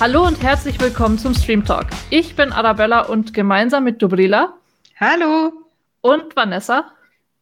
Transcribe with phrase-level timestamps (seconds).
[0.00, 1.86] Hallo und herzlich willkommen zum Stream Talk.
[2.10, 4.54] Ich bin Arabella und gemeinsam mit Dobrila.
[4.98, 5.52] Hallo.
[6.00, 6.90] Und Vanessa.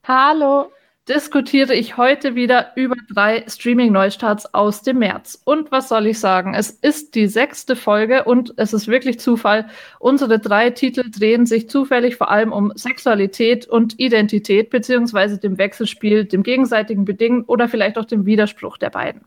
[0.07, 0.71] Hallo.
[1.09, 5.41] Diskutiere ich heute wieder über drei Streaming-Neustarts aus dem März.
[5.45, 6.53] Und was soll ich sagen?
[6.55, 9.69] Es ist die sechste Folge und es ist wirklich Zufall.
[9.99, 16.27] Unsere drei Titel drehen sich zufällig vor allem um Sexualität und Identität, beziehungsweise dem Wechselspiel,
[16.27, 19.23] dem gegenseitigen Bedingen oder vielleicht auch dem Widerspruch der beiden.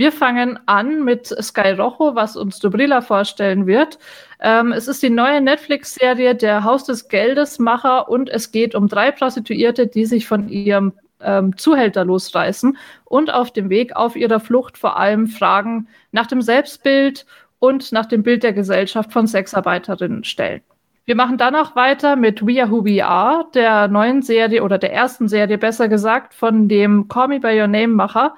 [0.00, 3.98] Wir fangen an mit Sky Rojo, was uns Dobrila vorstellen wird.
[4.40, 8.88] Ähm, es ist die neue Netflix-Serie Der Haus des Geldes Macher und es geht um
[8.88, 14.40] drei Prostituierte, die sich von ihrem ähm, Zuhälter losreißen und auf dem Weg auf ihrer
[14.40, 17.26] Flucht vor allem Fragen nach dem Selbstbild
[17.58, 20.62] und nach dem Bild der Gesellschaft von Sexarbeiterinnen stellen.
[21.04, 24.78] Wir machen dann auch weiter mit We Are Who We Are, der neuen Serie oder
[24.78, 28.34] der ersten Serie, besser gesagt, von dem Call Me By Your Name Macher,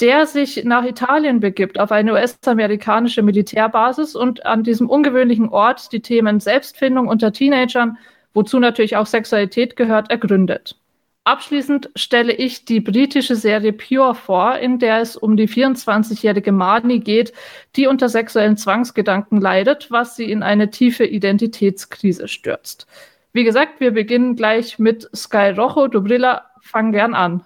[0.00, 6.00] der sich nach Italien begibt, auf eine US-amerikanische Militärbasis und an diesem ungewöhnlichen Ort die
[6.00, 7.96] Themen Selbstfindung unter Teenagern,
[8.34, 10.76] wozu natürlich auch Sexualität gehört, ergründet.
[11.24, 17.00] Abschließend stelle ich die britische Serie Pure vor, in der es um die 24-jährige Marnie
[17.00, 17.32] geht,
[17.74, 22.86] die unter sexuellen Zwangsgedanken leidet, was sie in eine tiefe Identitätskrise stürzt.
[23.32, 25.88] Wie gesagt, wir beginnen gleich mit Sky Rojo.
[25.88, 27.44] Dobrilla, fang gern an.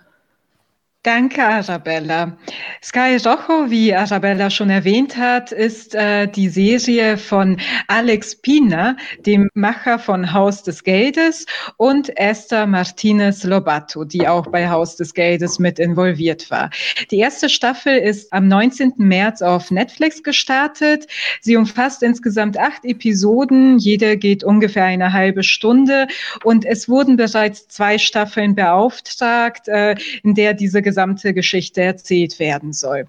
[1.02, 2.36] Danke, Arabella.
[2.82, 7.56] Sky Rojo, wie Arabella schon erwähnt hat, ist äh, die Serie von
[7.86, 11.46] Alex Pina, dem Macher von Haus des Geldes,
[11.78, 16.68] und Esther Martinez Lobato, die auch bei Haus des Geldes mit involviert war.
[17.10, 18.92] Die erste Staffel ist am 19.
[18.98, 21.06] März auf Netflix gestartet.
[21.40, 23.78] Sie umfasst insgesamt acht Episoden.
[23.78, 26.08] Jede geht ungefähr eine halbe Stunde.
[26.44, 32.72] Und es wurden bereits zwei Staffeln beauftragt, äh, in der diese gesamte Geschichte erzählt werden
[32.72, 33.06] soll.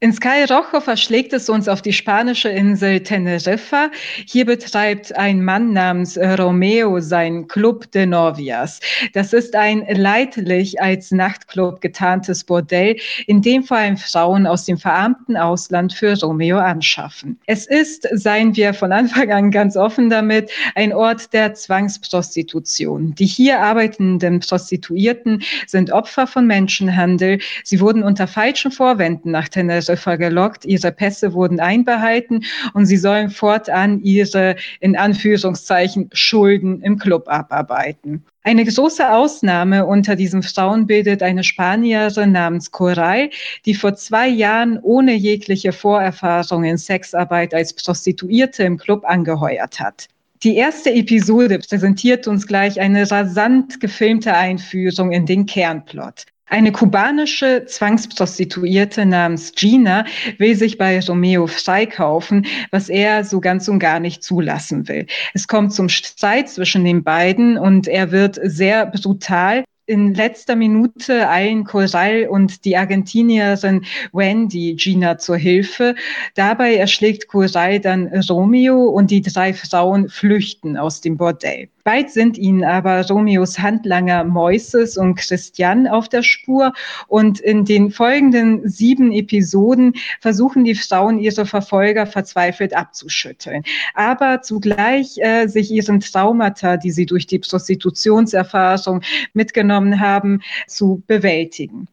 [0.00, 3.90] In Sky Rojo verschlägt es uns auf die spanische Insel Teneriffa.
[4.28, 8.78] Hier betreibt ein Mann namens Romeo sein Club de Novias.
[9.14, 14.78] Das ist ein leidlich als Nachtclub getarntes Bordell, in dem vor allem Frauen aus dem
[14.78, 17.36] verarmten Ausland für Romeo anschaffen.
[17.46, 23.16] Es ist, seien wir von Anfang an ganz offen damit, ein Ort der Zwangsprostitution.
[23.16, 27.40] Die hier arbeitenden Prostituierten sind Opfer von Menschenhandel.
[27.64, 30.64] Sie wurden unter falschen Vorwänden nach Teneriffa Teneriffa gelockt.
[30.64, 32.44] Ihre Pässe wurden einbehalten
[32.74, 38.24] und sie sollen fortan ihre, in Anführungszeichen, Schulden im Club abarbeiten.
[38.42, 43.30] Eine große Ausnahme unter diesem Frauen bildet eine Spanierin namens Coral,
[43.66, 50.08] die vor zwei Jahren ohne jegliche Vorerfahrung in Sexarbeit als Prostituierte im Club angeheuert hat.
[50.44, 56.26] Die erste Episode präsentiert uns gleich eine rasant gefilmte Einführung in den Kernplot.
[56.50, 60.06] Eine kubanische Zwangsprostituierte namens Gina
[60.38, 65.06] will sich bei Romeo freikaufen, was er so ganz und gar nicht zulassen will.
[65.34, 71.28] Es kommt zum Streit zwischen den beiden und er wird sehr brutal in letzter Minute
[71.30, 75.94] eilen Corral und die Argentinierin Wendy Gina zur Hilfe.
[76.34, 81.68] Dabei erschlägt Corral dann Romeo und die drei Frauen flüchten aus dem Bordell.
[81.84, 86.74] Bald sind ihnen aber Romeos Handlanger Moises und Christian auf der Spur
[87.06, 93.62] und in den folgenden sieben Episoden versuchen die Frauen ihre Verfolger verzweifelt abzuschütteln,
[93.94, 99.00] aber zugleich äh, sich ihren Traumata, die sie durch die Prostitutionserfahrung
[99.32, 101.88] mitgenommen haben, zu bewältigen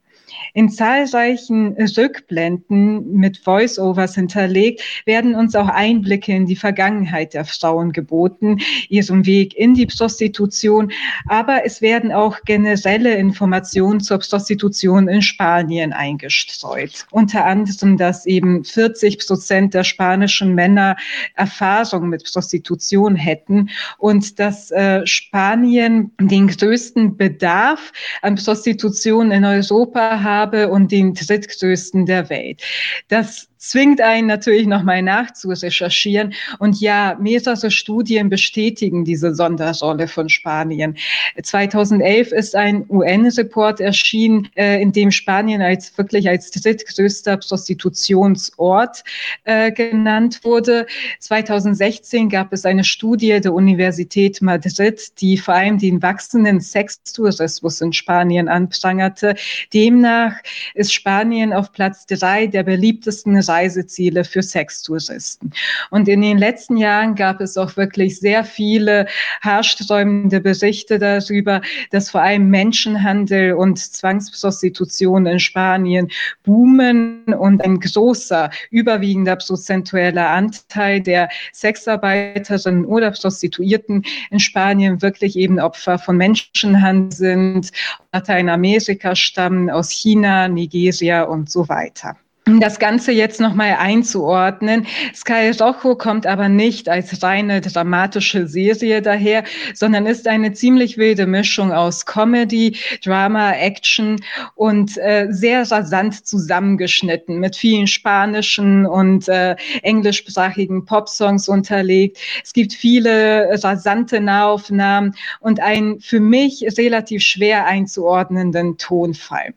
[0.53, 7.91] in zahlreichen Rückblenden mit Voice-Overs hinterlegt, werden uns auch Einblicke in die Vergangenheit der Frauen
[7.91, 10.91] geboten, ihrem Weg in die Prostitution,
[11.27, 17.05] aber es werden auch generelle Informationen zur Prostitution in Spanien eingestreut.
[17.11, 20.95] Unter anderem, dass eben 40 Prozent der spanischen Männer
[21.35, 27.91] Erfahrung mit Prostitution hätten und dass äh, Spanien den größten Bedarf
[28.21, 32.61] an Prostitution in Europa habe und den drittgrößten der Welt.
[33.07, 36.33] Das zwingt einen natürlich nochmal nachzurecherchieren.
[36.59, 40.97] Und ja, mehrere Studien bestätigen diese Sonderrolle von Spanien.
[41.41, 49.03] 2011 ist ein UN-Report erschienen, äh, in dem Spanien als wirklich als drittgrößter Prostitutionsort
[49.45, 50.85] äh, genannt wurde.
[51.19, 57.93] 2016 gab es eine Studie der Universität Madrid, die vor allem den wachsenden Sextourismus in
[57.93, 59.35] Spanien anprangerte.
[59.73, 60.33] Demnach
[60.73, 65.51] ist Spanien auf Platz drei der beliebtesten Reiseziele für Sextouristen.
[65.89, 69.07] Und in den letzten Jahren gab es auch wirklich sehr viele
[69.41, 71.61] haarsträubende Berichte darüber,
[71.91, 76.09] dass vor allem Menschenhandel und Zwangsprostitution in Spanien
[76.43, 85.59] boomen und ein großer, überwiegender prozentueller Anteil der Sexarbeiterinnen oder Prostituierten in Spanien wirklich eben
[85.59, 87.71] Opfer von Menschenhandel sind,
[88.13, 92.17] Lateinamerika stammen, aus China, Nigeria und so weiter.
[92.47, 99.43] Das Ganze jetzt nochmal einzuordnen, Sky Rojo kommt aber nicht als reine dramatische Serie daher,
[99.73, 104.21] sondern ist eine ziemlich wilde Mischung aus Comedy, Drama, Action
[104.53, 112.19] und äh, sehr rasant zusammengeschnitten mit vielen spanischen und äh, englischsprachigen Popsongs unterlegt.
[112.43, 119.55] Es gibt viele rasante Nahaufnahmen und einen für mich relativ schwer einzuordnenden Tonfall.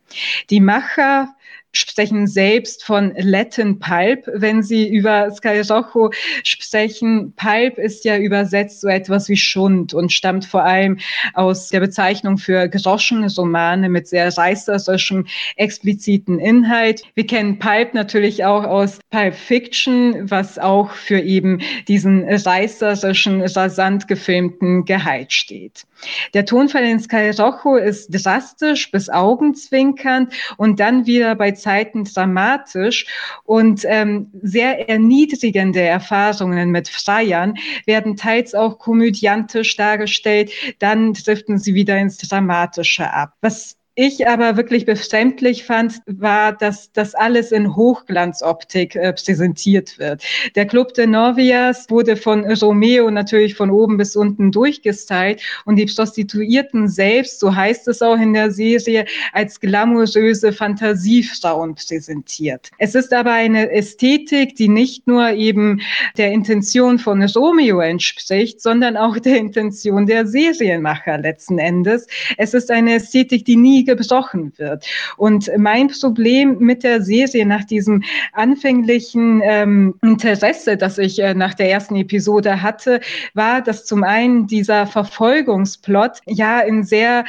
[0.49, 1.29] Die Macher
[1.73, 6.11] sprechen selbst von Latin Pulp, wenn sie über Sky Rojo
[6.43, 7.32] sprechen.
[7.37, 10.99] Pulp ist ja übersetzt so etwas wie Schund und stammt vor allem
[11.35, 15.26] aus der Bezeichnung für Groschenromane mit sehr reißerischem,
[15.56, 17.03] expliziten Inhalt.
[17.15, 24.09] Wir kennen Pulp natürlich auch aus Pulp Fiction, was auch für eben diesen reißerischen, rasant
[24.09, 25.88] gefilmten Gehalt steht.
[26.35, 33.06] Der Tonfall in Sky Rojo ist drastisch bis augenzwinkernd und dann wieder bei Zeiten dramatisch
[33.45, 37.55] und ähm, sehr erniedrigende Erfahrungen mit Freiern
[37.87, 43.35] werden teils auch komödiantisch dargestellt, dann driften sie wieder ins Dramatische ab.
[43.41, 50.23] Was ich aber wirklich befremdlich fand, war, dass das alles in Hochglanzoptik äh, präsentiert wird.
[50.55, 55.87] Der Club de Novias wurde von Romeo natürlich von oben bis unten durchgestylt und die
[55.87, 62.71] Prostituierten selbst, so heißt es auch in der Serie, als glamouröse Fantasiefrauen präsentiert.
[62.79, 65.81] Es ist aber eine Ästhetik, die nicht nur eben
[66.17, 72.06] der Intention von Romeo entspricht, sondern auch der Intention der Serienmacher letzten Endes.
[72.37, 74.87] Es ist eine Ästhetik, die nie gebrochen wird.
[75.17, 81.55] Und mein Problem mit der Serie nach diesem anfänglichen ähm, Interesse, das ich äh, nach
[81.55, 83.00] der ersten Episode hatte,
[83.35, 87.25] war, dass zum einen dieser Verfolgungsplot ja in sehr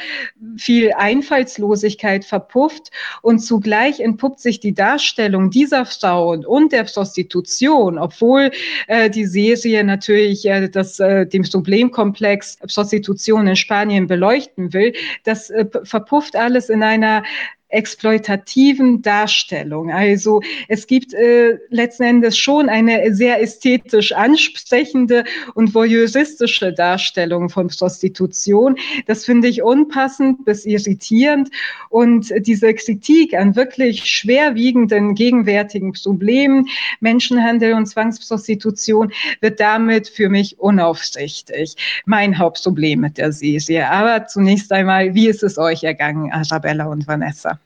[0.56, 2.90] viel Einfallslosigkeit verpufft
[3.22, 8.50] und zugleich entpuppt sich die Darstellung dieser Frauen und der Prostitution, obwohl
[8.86, 14.92] äh, die Serie natürlich äh, das, äh, den Problemkomplex Prostitution in Spanien beleuchten will,
[15.24, 17.22] das äh, verpufft alles alles in einer
[17.70, 19.90] exploitativen Darstellung.
[19.90, 25.24] Also es gibt äh, letzten Endes schon eine sehr ästhetisch ansprechende
[25.54, 28.76] und voyeuristische Darstellung von Prostitution.
[29.06, 31.50] Das finde ich unpassend bis irritierend.
[31.88, 36.66] Und diese Kritik an wirklich schwerwiegenden gegenwärtigen Problemen,
[37.00, 41.76] Menschenhandel und Zwangsprostitution, wird damit für mich unaufsichtig.
[42.04, 43.88] Mein Hauptproblem mit der Serie.
[43.90, 47.59] Aber zunächst einmal, wie ist es euch ergangen, Arabella und Vanessa?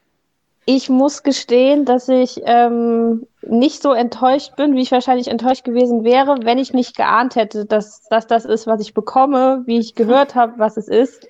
[0.67, 6.05] Ich muss gestehen, dass ich ähm, nicht so enttäuscht bin, wie ich wahrscheinlich enttäuscht gewesen
[6.05, 9.95] wäre, wenn ich nicht geahnt hätte, dass, dass das ist, was ich bekomme, wie ich
[9.95, 11.29] gehört habe, was es ist.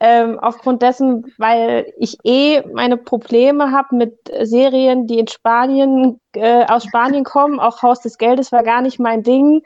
[0.00, 6.66] Ähm, aufgrund dessen, weil ich eh meine Probleme habe mit Serien, die in Spanien, äh,
[6.66, 7.60] aus Spanien kommen.
[7.60, 9.62] Auch Haus des Geldes war gar nicht mein Ding.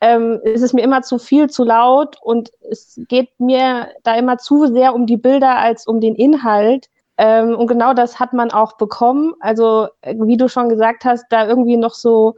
[0.00, 4.38] Ähm, es ist mir immer zu viel, zu laut und es geht mir da immer
[4.38, 6.88] zu sehr um die Bilder als um den Inhalt.
[7.18, 9.34] Ähm, und genau das hat man auch bekommen.
[9.40, 12.36] Also, wie du schon gesagt hast, da irgendwie noch so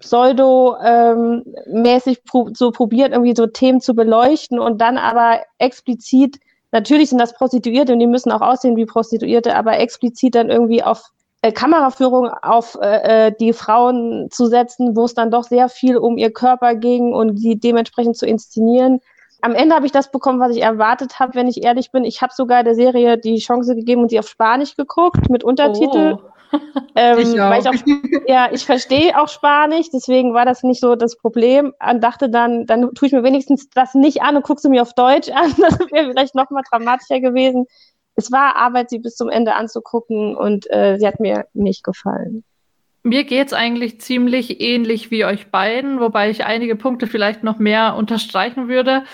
[0.00, 6.38] pseudo-mäßig ähm, so probiert, irgendwie so Themen zu beleuchten und dann aber explizit,
[6.72, 10.82] natürlich sind das Prostituierte und die müssen auch aussehen wie Prostituierte, aber explizit dann irgendwie
[10.82, 11.10] auf
[11.42, 15.96] äh, Kameraführung auf äh, äh die Frauen zu setzen, wo es dann doch sehr viel
[15.96, 19.00] um ihr Körper ging und sie dementsprechend zu inszenieren
[19.40, 22.04] am Ende habe ich das bekommen, was ich erwartet habe, wenn ich ehrlich bin.
[22.04, 26.18] Ich habe sogar der Serie die Chance gegeben und sie auf Spanisch geguckt mit Untertitel.
[26.22, 26.30] Oh.
[26.94, 27.52] Ähm, ich auch.
[27.58, 27.74] Ich auch,
[28.26, 31.74] ja, ich verstehe auch Spanisch, deswegen war das nicht so das Problem.
[31.78, 34.80] Und dachte dann, dann tue ich mir wenigstens das nicht an und gucke sie mir
[34.80, 35.52] auf Deutsch an.
[35.58, 37.66] Das wäre vielleicht noch mal dramatischer gewesen.
[38.14, 42.44] Es war Arbeit, sie bis zum Ende anzugucken und äh, sie hat mir nicht gefallen.
[43.08, 47.58] Mir geht es eigentlich ziemlich ähnlich wie euch beiden, wobei ich einige Punkte vielleicht noch
[47.58, 49.04] mehr unterstreichen würde.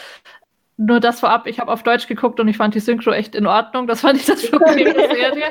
[0.77, 3.47] Nur das vorab, ich habe auf Deutsch geguckt und ich fand die Synchro echt in
[3.47, 3.87] Ordnung.
[3.87, 5.45] Das war nicht das Problem der Serie.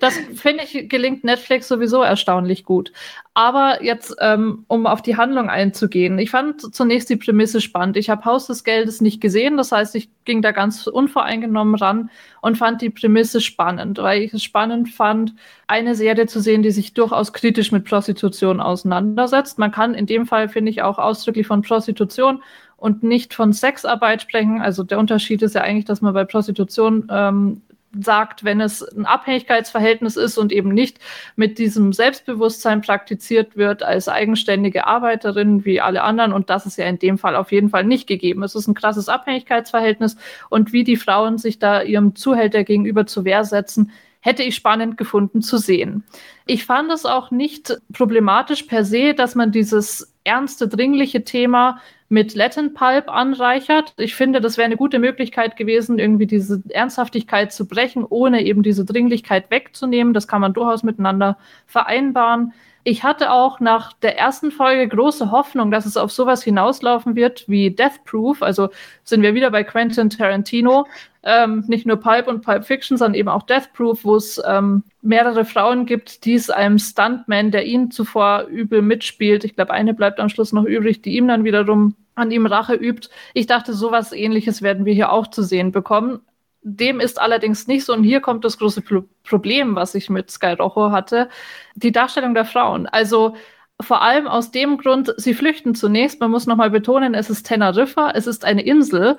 [0.00, 2.92] Das finde ich gelingt Netflix sowieso erstaunlich gut.
[3.34, 6.18] Aber jetzt, ähm, um auf die Handlung einzugehen.
[6.20, 7.96] Ich fand zunächst die Prämisse spannend.
[7.96, 9.56] Ich habe Haus des Geldes nicht gesehen.
[9.56, 14.32] Das heißt, ich ging da ganz unvoreingenommen ran und fand die Prämisse spannend, weil ich
[14.32, 15.34] es spannend fand,
[15.66, 19.58] eine Serie zu sehen, die sich durchaus kritisch mit Prostitution auseinandersetzt.
[19.58, 22.42] Man kann in dem Fall, finde ich, auch ausdrücklich von Prostitution
[22.78, 24.62] und nicht von Sexarbeit sprechen.
[24.62, 27.60] Also der Unterschied ist ja eigentlich, dass man bei Prostitution ähm,
[27.98, 30.98] sagt, wenn es ein Abhängigkeitsverhältnis ist und eben nicht
[31.36, 36.32] mit diesem Selbstbewusstsein praktiziert wird als eigenständige Arbeiterin wie alle anderen.
[36.32, 38.42] Und das ist ja in dem Fall auf jeden Fall nicht gegeben.
[38.42, 40.16] Es ist ein krasses Abhängigkeitsverhältnis
[40.48, 44.96] und wie die Frauen sich da ihrem Zuhälter gegenüber zur Wehr setzen, hätte ich spannend
[44.96, 46.04] gefunden zu sehen.
[46.46, 52.34] Ich fand es auch nicht problematisch per se, dass man dieses ernste, dringliche Thema mit
[52.34, 53.92] Latin Pulp anreichert.
[53.98, 58.62] Ich finde, das wäre eine gute Möglichkeit gewesen, irgendwie diese Ernsthaftigkeit zu brechen, ohne eben
[58.62, 60.14] diese Dringlichkeit wegzunehmen.
[60.14, 62.52] Das kann man durchaus miteinander vereinbaren.
[62.84, 67.48] Ich hatte auch nach der ersten Folge große Hoffnung, dass es auf sowas hinauslaufen wird
[67.48, 68.42] wie Death Proof.
[68.42, 68.70] Also
[69.04, 70.86] sind wir wieder bei Quentin Tarantino.
[71.22, 74.84] Ähm, nicht nur Pulp und Pulp Fiction, sondern eben auch Death Proof, wo es ähm,
[75.02, 79.94] mehrere Frauen gibt, die es einem Stuntman, der ihn zuvor übel mitspielt, ich glaube, eine
[79.94, 83.08] bleibt am Schluss noch übrig, die ihm dann wiederum an ihm Rache übt.
[83.34, 86.20] Ich dachte, sowas ähnliches werden wir hier auch zu sehen bekommen.
[86.62, 87.92] Dem ist allerdings nicht so.
[87.92, 91.28] Und hier kommt das große Pro Problem, was ich mit Sky Rojo hatte.
[91.74, 92.86] Die Darstellung der Frauen.
[92.86, 93.34] Also
[93.80, 96.18] vor allem aus dem Grund, sie flüchten zunächst.
[96.18, 99.16] Man muss nochmal betonen, es ist Teneriffa, es ist eine Insel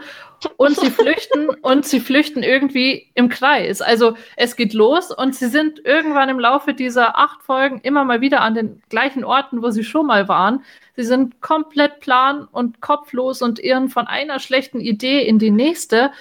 [0.57, 3.81] und sie flüchten und sie flüchten irgendwie im Kreis.
[3.81, 8.19] Also es geht los und sie sind irgendwann im Laufe dieser acht Folgen immer mal
[8.19, 10.65] wieder an den gleichen Orten, wo sie schon mal waren.
[10.97, 16.11] Sie sind komplett plan und kopflos und irren von einer schlechten Idee in die nächste.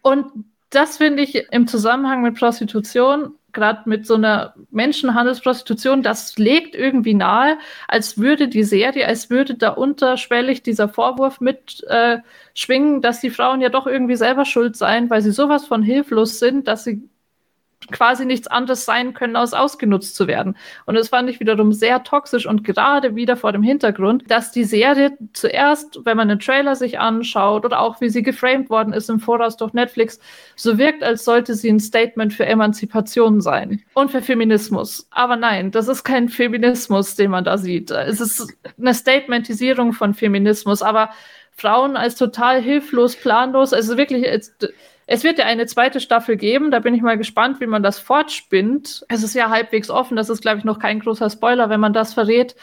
[0.00, 0.32] Und
[0.74, 7.14] das finde ich im Zusammenhang mit Prostitution, gerade mit so einer Menschenhandelsprostitution, das legt irgendwie
[7.14, 13.30] nahe, als würde die Serie, als würde da unterschwellig dieser Vorwurf mitschwingen, äh, dass die
[13.30, 17.08] Frauen ja doch irgendwie selber schuld seien, weil sie sowas von hilflos sind, dass sie
[17.90, 20.56] quasi nichts anderes sein können, als ausgenutzt zu werden.
[20.86, 24.64] Und das fand ich wiederum sehr toxisch und gerade wieder vor dem Hintergrund, dass die
[24.64, 29.10] Serie zuerst, wenn man den Trailer sich anschaut oder auch wie sie geframed worden ist
[29.10, 30.18] im Voraus durch Netflix,
[30.56, 35.06] so wirkt, als sollte sie ein Statement für Emanzipation sein und für Feminismus.
[35.10, 37.90] Aber nein, das ist kein Feminismus, den man da sieht.
[37.90, 41.10] Es ist eine Statementisierung von Feminismus, aber
[41.56, 44.26] Frauen als total hilflos, planlos, also wirklich,
[45.06, 46.70] es wird ja eine zweite Staffel geben.
[46.70, 49.04] Da bin ich mal gespannt, wie man das fortspinnt.
[49.08, 50.16] Es ist ja halbwegs offen.
[50.16, 52.56] Das ist, glaube ich, noch kein großer Spoiler, wenn man das verrät.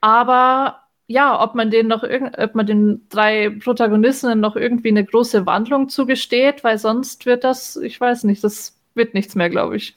[0.00, 5.46] Aber ja, ob man den noch ob man den drei Protagonisten noch irgendwie eine große
[5.46, 9.94] Wandlung zugesteht, weil sonst wird das, ich weiß nicht, das wird nichts mehr, glaube ich.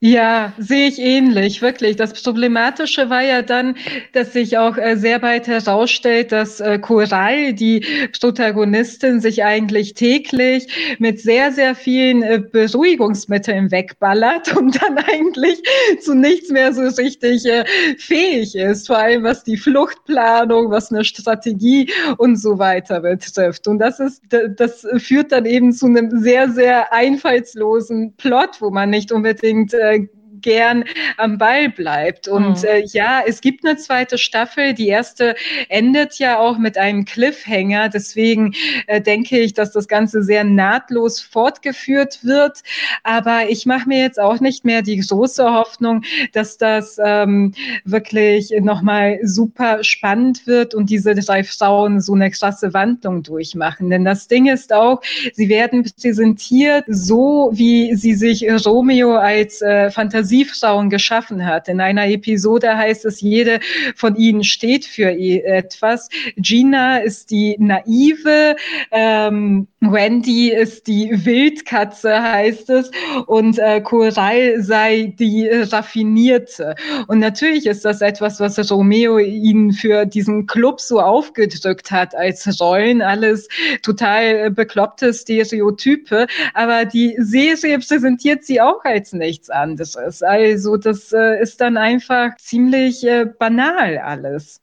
[0.00, 1.96] Ja, sehe ich ähnlich, wirklich.
[1.96, 3.76] Das Problematische war ja dann,
[4.12, 7.82] dass sich auch äh, sehr bald herausstellt, dass äh, Coral, die
[8.20, 15.62] Protagonistin, sich eigentlich täglich mit sehr, sehr vielen äh, Beruhigungsmitteln wegballert und dann eigentlich
[16.00, 17.64] zu nichts mehr so richtig äh,
[17.96, 23.66] fähig ist, vor allem was die Fluchtplanung, was eine Strategie und so weiter betrifft.
[23.66, 24.22] Und das ist,
[24.56, 29.74] das führt dann eben zu einem sehr, sehr einfallslosen Plot, wo man nicht unbedingt unbedingt
[29.74, 30.08] äh,
[30.46, 30.84] gern
[31.16, 32.28] am Ball bleibt.
[32.28, 32.68] Und mhm.
[32.68, 34.74] äh, ja, es gibt eine zweite Staffel.
[34.74, 35.34] Die erste
[35.68, 37.88] endet ja auch mit einem Cliffhanger.
[37.88, 38.54] Deswegen
[38.86, 42.62] äh, denke ich, dass das Ganze sehr nahtlos fortgeführt wird.
[43.02, 47.52] Aber ich mache mir jetzt auch nicht mehr die große Hoffnung, dass das ähm,
[47.84, 53.90] wirklich nochmal super spannend wird und diese drei Frauen so eine krasse Wandlung durchmachen.
[53.90, 59.90] Denn das Ding ist auch, sie werden präsentiert so, wie sie sich Romeo als äh,
[59.90, 61.68] Fantasie Fantasiefrauen geschaffen hat.
[61.68, 63.60] In einer Episode heißt es, jede
[63.94, 66.08] von ihnen steht für etwas.
[66.36, 68.56] Gina ist die naive,
[68.90, 72.90] ähm, Wendy ist die Wildkatze, heißt es,
[73.26, 76.74] und äh, Coral sei die raffinierte.
[77.06, 82.60] Und natürlich ist das etwas, was Romeo ihnen für diesen Club so aufgedrückt hat als
[82.60, 83.48] Rollen, alles
[83.82, 90.22] total bekloppte Stereotype, aber die Serie präsentiert sie auch als nichts anderes.
[90.22, 94.60] Also das äh, ist dann einfach ziemlich äh, banal alles.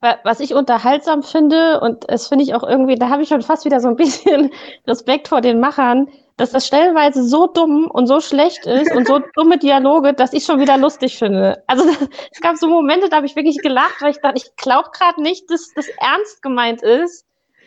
[0.00, 3.64] Was ich unterhaltsam finde, und es finde ich auch irgendwie, da habe ich schon fast
[3.64, 4.52] wieder so ein bisschen
[4.86, 9.18] Respekt vor den Machern, dass das stellenweise so dumm und so schlecht ist und so
[9.34, 11.64] dumme Dialoge, dass ich schon wieder lustig finde.
[11.66, 11.84] Also
[12.30, 15.20] es gab so Momente, da habe ich wirklich gelacht, weil ich dachte, ich glaube gerade
[15.20, 17.24] nicht, dass das ernst gemeint ist.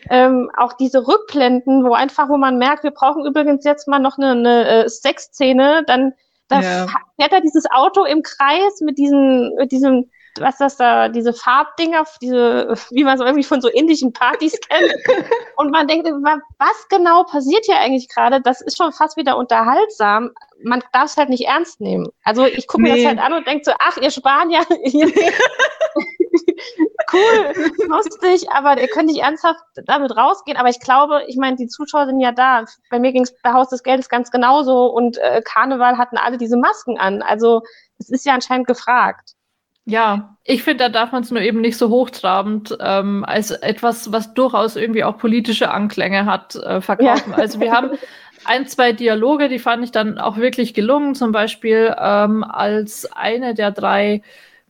[0.08, 4.16] ähm, auch diese Rückblenden, wo einfach, wo man merkt, wir brauchen übrigens jetzt mal noch
[4.16, 6.14] eine, eine äh, Sexszene, dann
[6.48, 6.86] da ja.
[7.20, 12.04] fährt er dieses Auto im Kreis mit diesen, mit diesem was das da, diese Farbdinger,
[12.20, 14.92] diese, wie man so irgendwie von so indischen Partys kennt.
[15.56, 18.40] Und man denkt, was genau passiert hier eigentlich gerade?
[18.40, 20.30] Das ist schon fast wieder unterhaltsam.
[20.62, 22.08] Man darf es halt nicht ernst nehmen.
[22.24, 22.90] Also ich gucke nee.
[22.90, 24.62] mir das halt an und denke so, ach, ihr Spanier,
[27.12, 30.56] cool, lustig, aber ihr könnt nicht ernsthaft damit rausgehen.
[30.56, 32.64] Aber ich glaube, ich meine, die Zuschauer sind ja da.
[32.90, 36.38] Bei mir ging es bei Haus des Geldes ganz genauso und äh, Karneval hatten alle
[36.38, 37.22] diese Masken an.
[37.22, 37.62] Also
[37.98, 39.34] es ist ja anscheinend gefragt.
[39.84, 44.12] Ja, ich finde, da darf man es nur eben nicht so hochtrabend ähm, als etwas,
[44.12, 47.32] was durchaus irgendwie auch politische Anklänge hat, äh, verkaufen.
[47.32, 47.36] Ja.
[47.36, 47.90] Also wir haben
[48.44, 51.14] ein, zwei Dialoge, die fand ich dann auch wirklich gelungen.
[51.14, 54.22] Zum Beispiel ähm, als eine der drei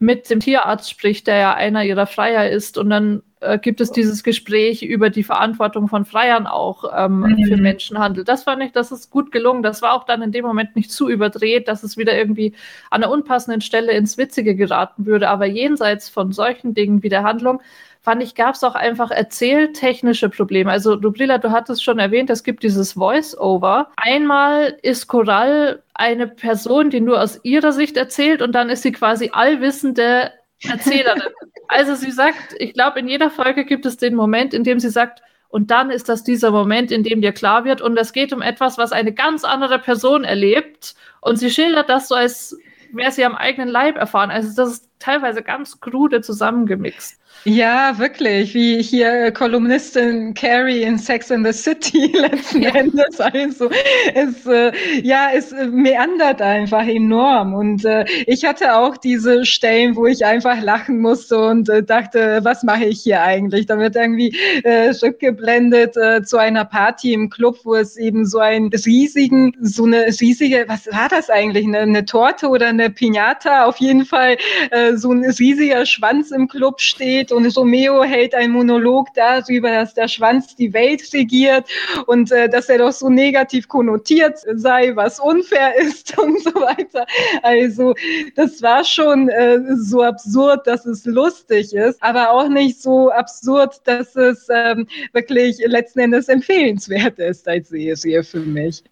[0.03, 2.77] mit dem Tierarzt spricht, der ja einer ihrer Freier ist.
[2.77, 7.45] Und dann äh, gibt es dieses Gespräch über die Verantwortung von Freiern auch ähm, mhm.
[7.45, 8.25] für Menschenhandel.
[8.25, 9.63] Das fand ich, das ist gut gelungen.
[9.63, 12.53] Das war auch dann in dem Moment nicht zu überdreht, dass es wieder irgendwie
[12.91, 15.29] an einer unpassenden Stelle ins Witzige geraten würde.
[15.29, 17.63] Aber jenseits von solchen Dingen wie der Handlung
[18.03, 20.71] fand ich, gab es auch einfach erzähltechnische Probleme.
[20.71, 23.93] Also, Dubrila, du hattest schon erwähnt, es gibt dieses Voice-Over.
[23.97, 28.93] Einmal ist Coral eine Person, die nur aus ihrer Sicht erzählt und dann ist sie
[28.93, 30.33] quasi allwissende
[30.63, 31.23] Erzählerin.
[31.69, 34.91] also sie sagt, ich glaube, in jeder Folge gibt es den Moment, in dem sie
[34.91, 38.33] sagt, und dann ist das dieser Moment, in dem dir klar wird, und es geht
[38.33, 40.95] um etwas, was eine ganz andere Person erlebt.
[41.21, 42.59] Und sie schildert das so, als
[42.91, 44.31] wäre sie am eigenen Leib erfahren.
[44.31, 47.22] Also das ist teilweise ganz krude zusammengemixt.
[47.45, 52.71] Ja, wirklich, wie hier Kolumnistin Carrie in Sex in the City letzten ja.
[52.73, 53.21] Endes.
[53.21, 53.69] Also
[54.15, 54.71] es, äh,
[55.03, 57.55] ja, es meandert einfach enorm.
[57.55, 62.41] Und äh, ich hatte auch diese Stellen, wo ich einfach lachen musste und äh, dachte,
[62.45, 63.67] was mache ich hier eigentlich?
[63.67, 68.39] Da wird irgendwie äh, rückgeblendet äh, zu einer Party im Club, wo es eben so
[68.39, 71.67] einen riesigen, so eine riesige, was war das eigentlich?
[71.67, 73.65] Eine, eine Torte oder eine Pinata?
[73.65, 74.37] Auf jeden Fall
[74.71, 79.95] äh, so ein riesiger Schwanz im Club steht und Romeo hält einen Monolog darüber, dass
[79.95, 81.67] der Schwanz die Welt regiert
[82.07, 87.07] und äh, dass er doch so negativ konnotiert sei, was unfair ist und so weiter.
[87.43, 87.95] Also
[88.35, 93.81] das war schon äh, so absurd, dass es lustig ist, aber auch nicht so absurd,
[93.85, 98.83] dass es ähm, wirklich letzten Endes empfehlenswert ist als Serie für mich.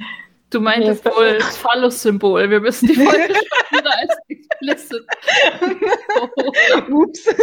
[0.51, 1.17] Du meintest ja.
[1.17, 2.51] wohl das Phallus-Symbol.
[2.51, 3.35] Wir müssen die Folge
[3.71, 5.07] wieder als explicit.
[6.91, 7.25] Ups.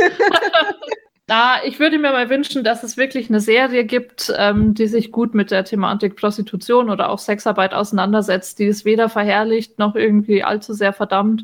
[1.29, 5.11] Na, ich würde mir mal wünschen, dass es wirklich eine Serie gibt, ähm, die sich
[5.11, 10.43] gut mit der Thematik Prostitution oder auch Sexarbeit auseinandersetzt, die es weder verherrlicht noch irgendwie
[10.43, 11.43] allzu sehr verdammt.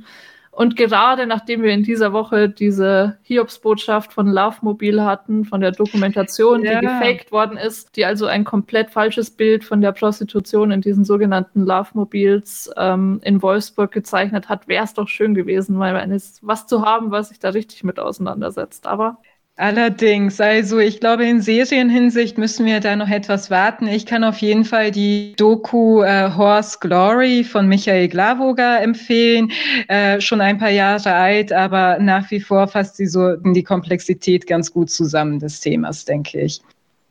[0.56, 5.72] Und gerade nachdem wir in dieser Woche diese Hiobsbotschaft von Love Mobile hatten, von der
[5.72, 6.80] Dokumentation, ja.
[6.80, 11.06] die gefaked worden ist, die also ein komplett falsches Bild von der Prostitution in diesen
[11.06, 15.94] sogenannten Love Mobiles ähm, in Wolfsburg gezeichnet hat, wäre es doch schön gewesen, mal
[16.42, 18.86] was zu haben, was sich da richtig mit auseinandersetzt.
[18.86, 19.18] Aber
[19.56, 23.86] Allerdings, also ich glaube, in Serienhinsicht müssen wir da noch etwas warten.
[23.86, 29.52] Ich kann auf jeden Fall die Doku äh, Horse Glory von Michael Glavoga empfehlen.
[29.90, 34.48] Äh, schon ein paar Jahre alt, aber nach wie vor fasst sie so die Komplexität
[34.48, 36.60] ganz gut zusammen des Themas, denke ich.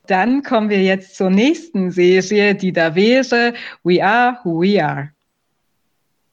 [0.07, 3.53] Dann kommen wir jetzt zur nächsten Serie, die da wäre
[3.83, 5.12] We Are Who We Are.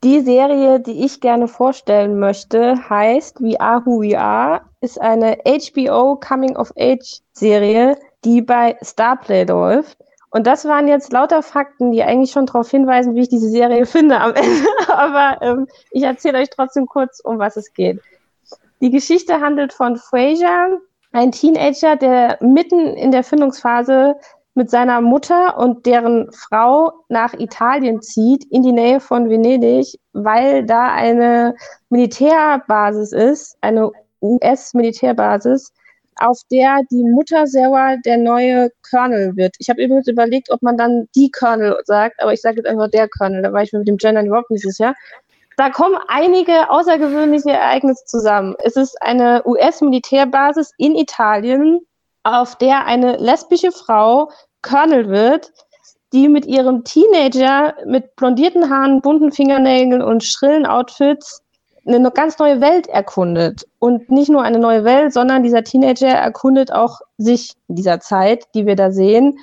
[0.03, 5.37] Die Serie, die ich gerne vorstellen möchte, heißt We Are Who We Are, ist eine
[5.45, 9.99] HBO Coming of Age Serie, die bei Starplay läuft.
[10.31, 13.85] Und das waren jetzt lauter Fakten, die eigentlich schon darauf hinweisen, wie ich diese Serie
[13.95, 14.67] finde am Ende.
[14.89, 18.01] Aber ähm, ich erzähle euch trotzdem kurz, um was es geht.
[18.81, 20.79] Die Geschichte handelt von Fraser,
[21.13, 24.17] ein Teenager, der mitten in der Findungsphase
[24.55, 30.65] mit seiner Mutter und deren Frau nach Italien zieht, in die Nähe von Venedig, weil
[30.67, 31.55] da eine
[31.89, 35.73] Militärbasis ist, eine US-Militärbasis,
[36.17, 39.55] auf der die Mutter Sarah der neue Colonel wird.
[39.59, 42.91] Ich habe übrigens überlegt, ob man dann die Colonel sagt, aber ich sage jetzt einfach
[42.91, 44.95] der Colonel, da war ich mir mit dem Gender überhaupt nicht sicher.
[45.57, 48.55] Da kommen einige außergewöhnliche Ereignisse zusammen.
[48.63, 51.81] Es ist eine US-Militärbasis in Italien,
[52.23, 54.31] auf der eine lesbische Frau
[54.63, 55.53] Colonel wird,
[56.13, 61.43] die mit ihrem Teenager mit blondierten Haaren, bunten Fingernägeln und schrillen Outfits
[61.87, 63.67] eine ganz neue Welt erkundet.
[63.79, 68.45] Und nicht nur eine neue Welt, sondern dieser Teenager erkundet auch sich in dieser Zeit,
[68.55, 69.39] die wir da sehen.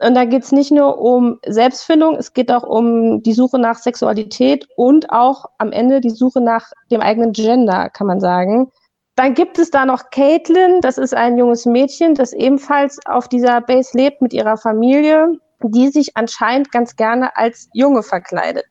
[0.00, 3.76] Und da geht es nicht nur um Selbstfindung, es geht auch um die Suche nach
[3.76, 8.72] Sexualität und auch am Ende die Suche nach dem eigenen Gender, kann man sagen.
[9.14, 13.60] Dann gibt es da noch Caitlin, das ist ein junges Mädchen, das ebenfalls auf dieser
[13.60, 18.66] Base lebt mit ihrer Familie, die sich anscheinend ganz gerne als Junge verkleidet.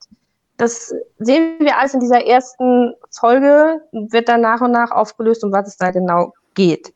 [0.58, 5.51] Das sehen wir alles in dieser ersten Folge, wird dann nach und nach aufgelöst, um
[5.51, 6.93] was es da genau geht.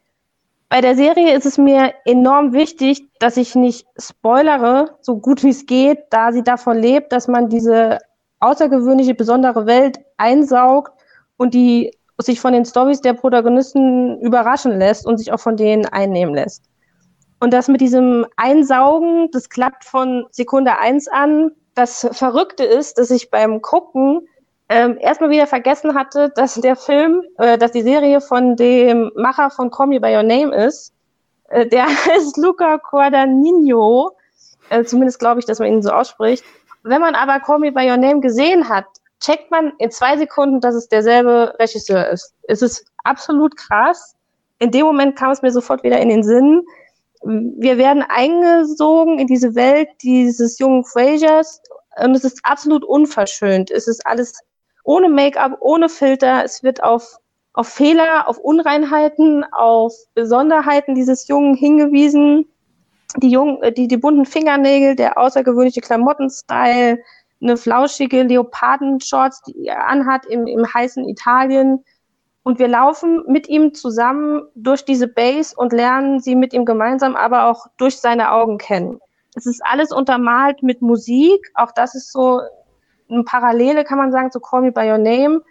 [0.70, 5.50] Bei der Serie ist es mir enorm wichtig, dass ich nicht spoilere, so gut wie
[5.50, 8.00] es geht, da sie davon lebt, dass man diese
[8.40, 10.92] außergewöhnliche, besondere Welt einsaugt
[11.38, 15.86] und die sich von den Stories der Protagonisten überraschen lässt und sich auch von denen
[15.86, 16.64] einnehmen lässt.
[17.40, 21.52] Und das mit diesem Einsaugen, das klappt von Sekunde eins an.
[21.76, 24.28] Das Verrückte ist, dass ich beim Gucken
[24.70, 29.52] ähm, erstmal wieder vergessen hatte, dass der Film, äh, dass die Serie von dem Macher
[29.52, 30.94] von Call Me By Your Name ist.
[31.50, 34.16] Äh, der heißt Luca Guadagnino.
[34.70, 36.44] Äh, zumindest glaube ich, dass man ihn so ausspricht.
[36.84, 38.86] Wenn man aber Call Me By Your Name gesehen hat,
[39.26, 42.34] checkt man in zwei Sekunden, dass es derselbe Regisseur ist.
[42.44, 44.16] Es ist absolut krass.
[44.60, 46.64] In dem Moment kam es mir sofort wieder in den Sinn.
[47.24, 51.62] Wir werden eingesogen in diese Welt dieses jungen Frasers
[51.98, 53.72] und es ist absolut unverschönt.
[53.72, 54.34] Es ist alles
[54.84, 56.44] ohne Make-up, ohne Filter.
[56.44, 57.18] Es wird auf,
[57.54, 62.48] auf Fehler, auf Unreinheiten, auf Besonderheiten dieses Jungen hingewiesen.
[63.18, 67.00] Die, jungen, die, die bunten Fingernägel, der außergewöhnliche Klamottenstyle,
[67.42, 71.84] eine flauschige Leopardenshorts, die er anhat im, im heißen Italien.
[72.44, 77.16] Und wir laufen mit ihm zusammen durch diese Base und lernen sie mit ihm gemeinsam,
[77.16, 79.00] aber auch durch seine Augen kennen.
[79.36, 81.52] Es ist alles untermalt mit Musik.
[81.56, 82.40] Auch das ist so
[83.10, 85.42] eine Parallele, kann man sagen, zu Call Me By Your Name.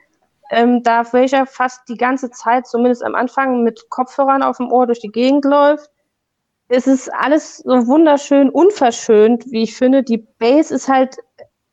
[0.51, 4.87] Ähm, da Fraser fast die ganze Zeit, zumindest am Anfang, mit Kopfhörern auf dem Ohr
[4.87, 5.91] durch die Gegend läuft.
[6.69, 10.03] Es ist alles so wunderschön unverschönt, wie ich finde.
[10.03, 11.17] Die Base ist halt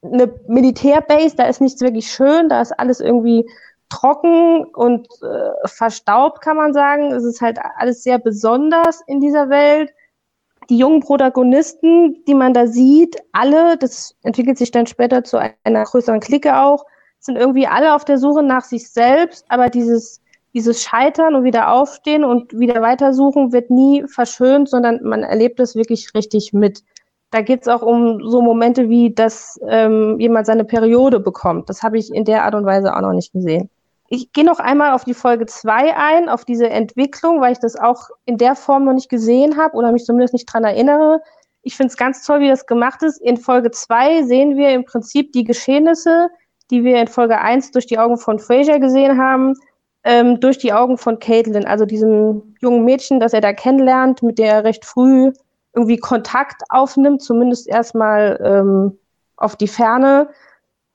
[0.01, 3.47] eine Militärbase, da ist nichts wirklich schön, da ist alles irgendwie
[3.89, 7.11] trocken und äh, verstaubt, kann man sagen.
[7.11, 9.93] Es ist halt alles sehr besonders in dieser Welt.
[10.69, 15.83] Die jungen Protagonisten, die man da sieht, alle, das entwickelt sich dann später zu einer
[15.83, 16.85] größeren Clique auch,
[17.19, 20.21] sind irgendwie alle auf der Suche nach sich selbst, aber dieses,
[20.53, 25.75] dieses Scheitern und wieder aufstehen und wieder weitersuchen wird nie verschönt, sondern man erlebt es
[25.75, 26.83] wirklich richtig mit.
[27.31, 31.69] Da geht es auch um so Momente wie, dass ähm, jemand seine Periode bekommt.
[31.69, 33.69] Das habe ich in der Art und Weise auch noch nicht gesehen.
[34.09, 37.77] Ich gehe noch einmal auf die Folge 2 ein, auf diese Entwicklung, weil ich das
[37.77, 41.21] auch in der Form noch nicht gesehen habe oder mich zumindest nicht dran erinnere.
[41.63, 43.21] Ich finde es ganz toll, wie das gemacht ist.
[43.21, 46.29] In Folge 2 sehen wir im Prinzip die Geschehnisse,
[46.71, 49.53] die wir in Folge 1 durch die Augen von Fraser gesehen haben,
[50.03, 54.39] ähm, durch die Augen von Caitlin, also diesem jungen Mädchen, das er da kennenlernt, mit
[54.39, 55.31] der er recht früh
[55.73, 58.97] irgendwie Kontakt aufnimmt, zumindest erstmal ähm,
[59.37, 60.29] auf die Ferne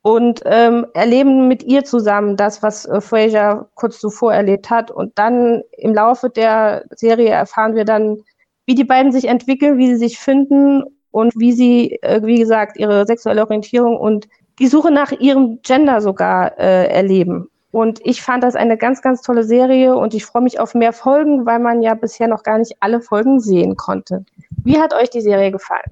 [0.03, 4.91] und ähm, erleben mit ihr zusammen das, was äh, Fraser kurz zuvor erlebt hat.
[4.91, 8.23] Und dann im Laufe der Serie erfahren wir dann,
[8.67, 12.77] wie die beiden sich entwickeln, wie sie sich finden und wie sie, äh, wie gesagt,
[12.77, 17.49] ihre sexuelle Orientierung und die Suche nach ihrem Gender sogar äh, erleben.
[17.77, 20.95] Und ich fand das eine ganz, ganz tolle Serie und ich freue mich auf mehr
[20.95, 24.25] Folgen, weil man ja bisher noch gar nicht alle Folgen sehen konnte.
[24.65, 25.91] Wie hat euch die Serie gefallen?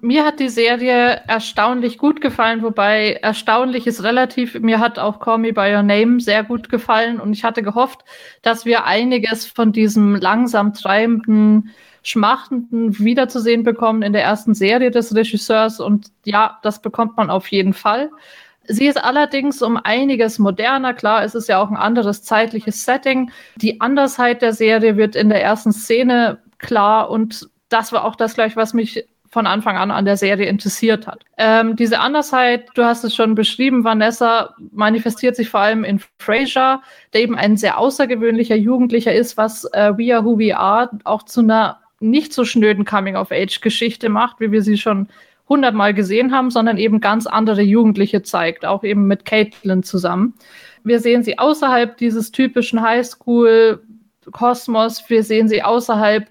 [0.00, 4.54] Mir hat die Serie erstaunlich gut gefallen, wobei erstaunlich ist relativ.
[4.60, 8.04] Mir hat auch Call Me By Your Name sehr gut gefallen und ich hatte gehofft,
[8.42, 11.70] dass wir einiges von diesem langsam treibenden,
[12.04, 17.48] schmachtenden wiederzusehen bekommen in der ersten Serie des Regisseurs und ja, das bekommt man auf
[17.48, 18.10] jeden Fall.
[18.66, 20.94] Sie ist allerdings um einiges moderner.
[20.94, 23.30] Klar, es ist ja auch ein anderes zeitliches Setting.
[23.56, 28.34] Die Andersheit der Serie wird in der ersten Szene klar und das war auch das
[28.34, 31.24] gleich, was mich von Anfang an an der Serie interessiert hat.
[31.38, 36.80] Ähm, diese Andersheit, du hast es schon beschrieben, Vanessa, manifestiert sich vor allem in Frasier,
[37.12, 41.24] der eben ein sehr außergewöhnlicher Jugendlicher ist, was äh, We Are Who We Are auch
[41.24, 45.08] zu einer nicht so schnöden Coming-of-Age-Geschichte macht, wie wir sie schon
[45.48, 50.34] hundertmal gesehen haben, sondern eben ganz andere Jugendliche zeigt, auch eben mit Caitlin zusammen.
[50.84, 56.28] Wir sehen sie außerhalb dieses typischen Highschool-Kosmos, wir sehen sie außerhalb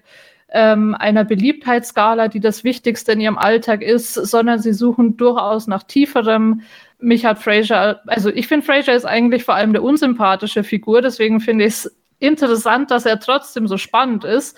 [0.54, 5.82] ähm, einer Beliebtheitsskala, die das Wichtigste in ihrem Alltag ist, sondern sie suchen durchaus nach
[5.82, 6.62] tieferem.
[6.98, 11.40] Mich hat Fraser, also ich finde Fraser ist eigentlich vor allem eine unsympathische Figur, deswegen
[11.40, 14.56] finde ich es interessant, dass er trotzdem so spannend ist.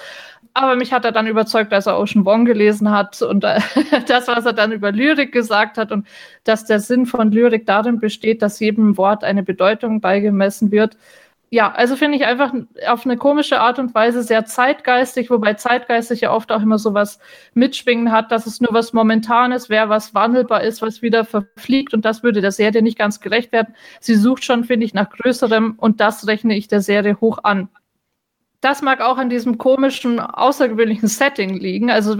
[0.56, 3.60] Aber mich hat er dann überzeugt, als er Ocean Wong gelesen hat und äh,
[4.08, 6.06] das, was er dann über Lyrik gesagt hat und
[6.44, 10.96] dass der Sinn von Lyrik darin besteht, dass jedem Wort eine Bedeutung beigemessen wird.
[11.50, 12.54] ja, also finde ich einfach
[12.88, 16.94] auf eine komische Art und Weise sehr zeitgeistig, wobei zeitgeistig ja oft auch immer so
[16.94, 17.18] was
[17.52, 22.06] mitschwingen hat, dass es nur was Momentanes wäre, was wandelbar ist, was wieder verfliegt und
[22.06, 23.74] das würde der Serie nicht ganz gerecht werden.
[24.00, 27.68] Sie sucht schon, finde ich, nach Größerem und das rechne ich der Serie hoch an
[28.66, 31.88] das mag auch an diesem komischen, außergewöhnlichen Setting liegen.
[31.88, 32.16] Also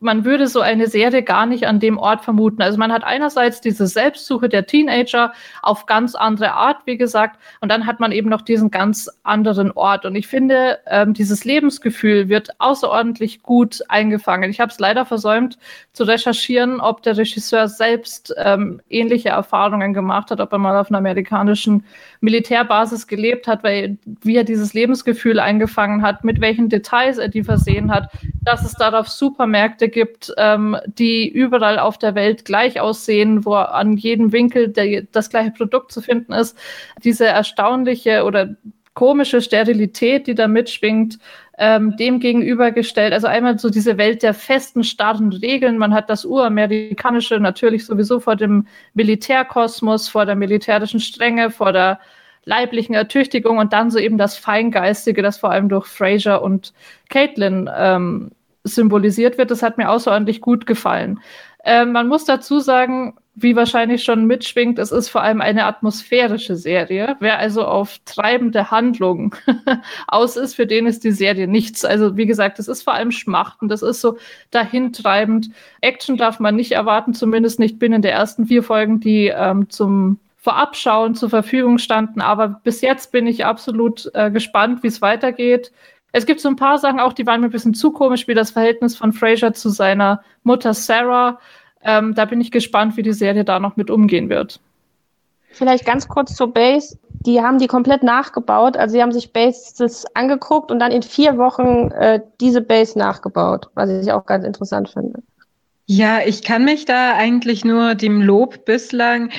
[0.00, 2.62] man würde so eine Serie gar nicht an dem Ort vermuten.
[2.62, 7.70] Also man hat einerseits diese Selbstsuche der Teenager auf ganz andere Art, wie gesagt, und
[7.70, 10.06] dann hat man eben noch diesen ganz anderen Ort.
[10.06, 14.48] Und ich finde, ähm, dieses Lebensgefühl wird außerordentlich gut eingefangen.
[14.48, 15.58] Ich habe es leider versäumt
[15.92, 20.88] zu recherchieren, ob der Regisseur selbst ähm, ähnliche Erfahrungen gemacht hat, ob er mal auf
[20.88, 21.84] einer amerikanischen
[22.22, 27.42] Militärbasis gelebt hat, weil wie er dieses Lebensgefühl eingefangen hat, mit welchen Details er die
[27.42, 28.08] versehen hat,
[28.42, 33.96] dass es darauf Supermärkte gibt, ähm, die überall auf der Welt gleich aussehen, wo an
[33.96, 36.56] jedem Winkel der, das gleiche Produkt zu finden ist.
[37.02, 38.54] Diese erstaunliche oder
[38.94, 41.18] komische Sterilität, die da mitschwingt,
[41.58, 43.12] ähm, dem gegenübergestellt.
[43.12, 45.78] Also einmal so diese Welt der festen, starren Regeln.
[45.78, 52.00] Man hat das uramerikanische natürlich sowieso vor dem Militärkosmos, vor der militärischen Strenge, vor der
[52.44, 56.72] leiblichen Ertüchtigung und dann so eben das Feingeistige, das vor allem durch Fraser und
[57.08, 58.30] Caitlin ähm,
[58.64, 59.50] symbolisiert wird.
[59.50, 61.20] Das hat mir außerordentlich gut gefallen.
[61.64, 66.54] Ähm, man muss dazu sagen, wie wahrscheinlich schon mitschwingt, es ist vor allem eine atmosphärische
[66.54, 67.16] Serie.
[67.20, 69.30] Wer also auf treibende Handlungen
[70.06, 71.84] aus ist, für den ist die Serie nichts.
[71.84, 74.18] Also wie gesagt, es ist vor allem Schmachten, das ist so
[74.50, 75.50] dahintreibend.
[75.80, 80.18] Action darf man nicht erwarten, zumindest nicht binnen der ersten vier Folgen, die ähm, zum
[80.42, 82.20] Vorabschauen zur Verfügung standen.
[82.20, 85.70] Aber bis jetzt bin ich absolut äh, gespannt, wie es weitergeht.
[86.10, 88.34] Es gibt so ein paar Sachen auch, die waren mir ein bisschen zu komisch, wie
[88.34, 91.38] das Verhältnis von Fraser zu seiner Mutter Sarah.
[91.84, 94.58] Ähm, da bin ich gespannt, wie die Serie da noch mit umgehen wird.
[95.52, 96.98] Vielleicht ganz kurz zur Base.
[97.20, 98.76] Die haben die komplett nachgebaut.
[98.76, 103.70] Also sie haben sich Bases angeguckt und dann in vier Wochen äh, diese Base nachgebaut,
[103.74, 105.22] was ich auch ganz interessant finde.
[105.86, 109.30] Ja, ich kann mich da eigentlich nur dem Lob bislang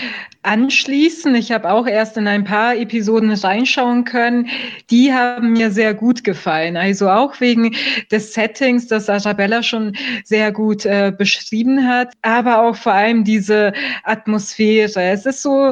[0.43, 1.34] anschließen.
[1.36, 4.49] Ich habe auch erst in ein paar Episoden reinschauen können.
[4.91, 6.75] Die haben mir sehr gut gefallen.
[6.75, 7.73] Also auch wegen
[8.12, 13.71] des Settings, das Arabella schon sehr gut äh, beschrieben hat, aber auch vor allem diese
[14.03, 15.01] Atmosphäre.
[15.01, 15.71] Es ist so,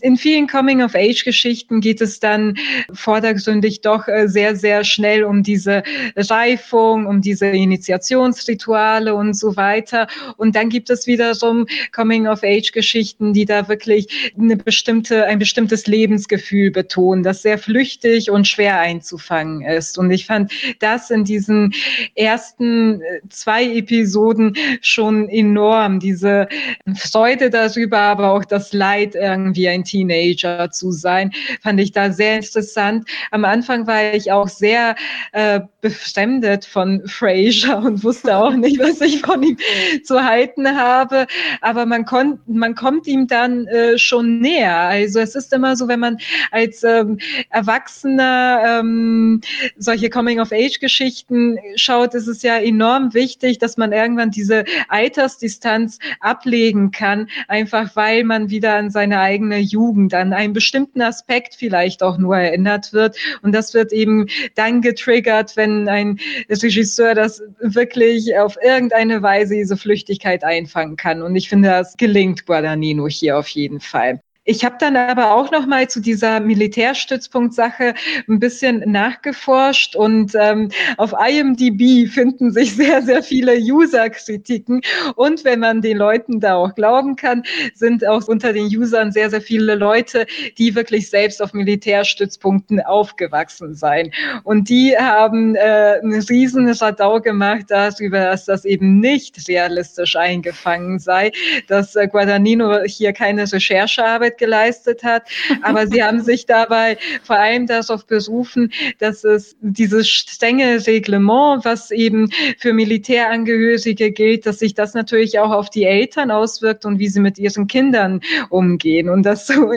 [0.00, 2.56] in vielen Coming-of-Age-Geschichten geht es dann
[2.92, 5.82] vordergründig doch äh, sehr, sehr schnell um diese
[6.16, 10.03] Reifung, um diese Initiationsrituale und so weiter.
[10.36, 17.22] Und dann gibt es wiederum Coming-of-Age-Geschichten, die da wirklich eine bestimmte, ein bestimmtes Lebensgefühl betonen,
[17.22, 19.98] das sehr flüchtig und schwer einzufangen ist.
[19.98, 21.74] Und ich fand das in diesen
[22.14, 26.48] ersten äh, zwei Episoden schon enorm, diese
[26.96, 32.36] Freude darüber, aber auch das Leid, irgendwie ein Teenager zu sein, fand ich da sehr
[32.36, 33.08] interessant.
[33.30, 34.96] Am Anfang war ich auch sehr
[35.32, 39.56] äh, befremdet von Fraser und wusste auch nicht, was ich von ihm
[40.04, 41.26] zu halten habe.
[41.60, 44.76] Aber man, kon man kommt ihm dann äh, schon näher.
[44.76, 46.18] Also es ist immer so, wenn man
[46.50, 47.18] als ähm,
[47.50, 49.40] Erwachsener ähm,
[49.76, 57.28] solche Coming-of-Age-Geschichten schaut, ist es ja enorm wichtig, dass man irgendwann diese Altersdistanz ablegen kann,
[57.48, 62.36] einfach weil man wieder an seine eigene Jugend, an einen bestimmten Aspekt vielleicht auch nur
[62.36, 63.16] erinnert wird.
[63.42, 69.76] Und das wird eben dann getriggert, wenn ein Regisseur das wirklich auf irgendeine Weise diese
[69.84, 71.20] Flüchtigkeit einfangen kann.
[71.22, 74.20] Und ich finde, das gelingt Guadagnino hier auf jeden Fall.
[74.46, 77.94] Ich habe dann aber auch noch mal zu dieser Militärstützpunkt-Sache
[78.28, 84.82] ein bisschen nachgeforscht und ähm, auf IMDb finden sich sehr, sehr viele User-Kritiken.
[85.16, 89.30] Und wenn man den Leuten da auch glauben kann, sind auch unter den Usern sehr,
[89.30, 90.26] sehr viele Leute,
[90.58, 94.12] die wirklich selbst auf Militärstützpunkten aufgewachsen seien.
[94.42, 100.98] Und die haben äh, einen riesen Radau gemacht darüber, dass das eben nicht realistisch eingefangen
[100.98, 101.32] sei,
[101.68, 105.28] dass äh, Guadagnino hier keine Recherchearbeit Arbeit geleistet hat.
[105.62, 111.90] Aber sie haben sich dabei vor allem darauf berufen, dass es dieses strenge Reglement, was
[111.90, 117.08] eben für Militärangehörige gilt, dass sich das natürlich auch auf die Eltern auswirkt und wie
[117.08, 118.20] sie mit ihren Kindern
[118.50, 119.08] umgehen.
[119.08, 119.70] Und das so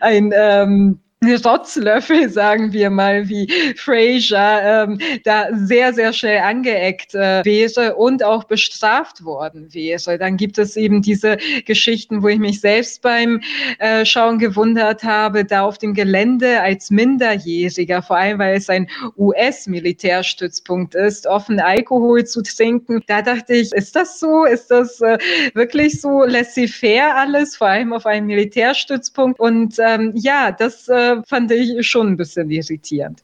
[0.00, 7.44] ein ähm, Rotzlöffel, sagen wir mal, wie Fraser, ähm, da sehr, sehr schnell angeeckt äh,
[7.44, 10.16] wäre und auch bestraft worden wäre.
[10.16, 13.42] Dann gibt es eben diese Geschichten, wo ich mich selbst beim
[13.80, 18.88] äh, Schauen gewundert habe, da auf dem Gelände als Minderjähriger, vor allem weil es ein
[19.18, 23.02] US-Militärstützpunkt ist, offen Alkohol zu trinken.
[23.08, 24.46] Da dachte ich, ist das so?
[24.46, 25.18] Ist das äh,
[25.52, 29.38] wirklich so laissez-faire alles, vor allem auf einem Militärstützpunkt?
[29.38, 33.22] Und ähm, ja, das äh, äh, fand ich schon ein bisschen irritierend.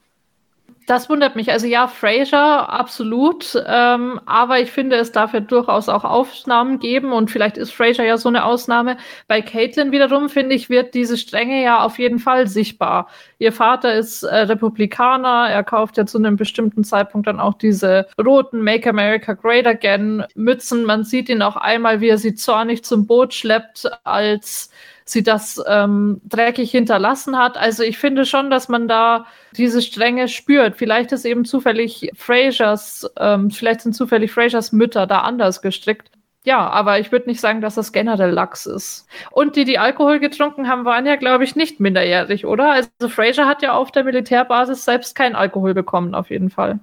[0.87, 1.51] Das wundert mich.
[1.51, 3.61] Also ja, Fraser, absolut.
[3.67, 8.05] Ähm, aber ich finde, es darf ja durchaus auch Ausnahmen geben und vielleicht ist Fraser
[8.05, 8.95] ja so eine Ausnahme.
[9.27, 13.09] Bei Caitlin wiederum, finde ich, wird diese Strenge ja auf jeden Fall sichtbar.
[13.37, 18.07] Ihr Vater ist äh, Republikaner, er kauft ja zu einem bestimmten Zeitpunkt dann auch diese
[18.17, 20.85] roten Make America Great Again Mützen.
[20.85, 24.71] Man sieht ihn auch einmal, wie er sie zornig zum Boot schleppt, als
[25.09, 27.57] sie das ähm, dreckig hinterlassen hat.
[27.57, 30.75] Also ich finde schon, dass man da diese Strenge spürt.
[30.75, 36.11] Vielleicht ist eben zufällig Frasers, ähm, vielleicht sind zufällig Frasers Mütter da anders gestrickt.
[36.43, 39.05] Ja, aber ich würde nicht sagen, dass das generell Lachs ist.
[39.31, 42.71] Und die, die Alkohol getrunken haben, waren ja, glaube ich, nicht minderjährig, oder?
[42.71, 46.79] Also Fraser hat ja auf der Militärbasis selbst keinen Alkohol bekommen, auf jeden Fall.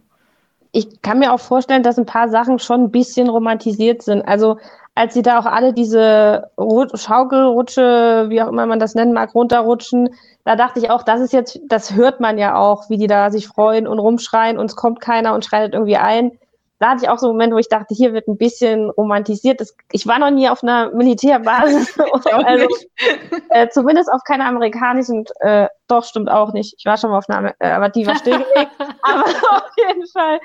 [0.72, 4.22] Ich kann mir auch vorstellen, dass ein paar Sachen schon ein bisschen romantisiert sind.
[4.22, 4.58] Also
[4.94, 10.11] als sie da auch alle diese Schaukelrutsche, wie auch immer man das nennen mag, runterrutschen,
[10.44, 13.30] da dachte ich auch, das ist jetzt, das hört man ja auch, wie die da
[13.30, 16.33] sich freuen und rumschreien und es kommt keiner und schreitet irgendwie ein
[16.80, 19.60] da hatte ich auch so einen Moment, wo ich dachte, hier wird ein bisschen romantisiert.
[19.60, 22.66] Das, ich war noch nie auf einer Militärbasis, also,
[23.50, 26.74] äh, zumindest auf keiner amerikanischen, äh, doch, stimmt auch nicht.
[26.78, 28.72] Ich war schon mal auf einer, äh, aber die war stillgelegt.
[29.02, 30.40] aber auf jeden Fall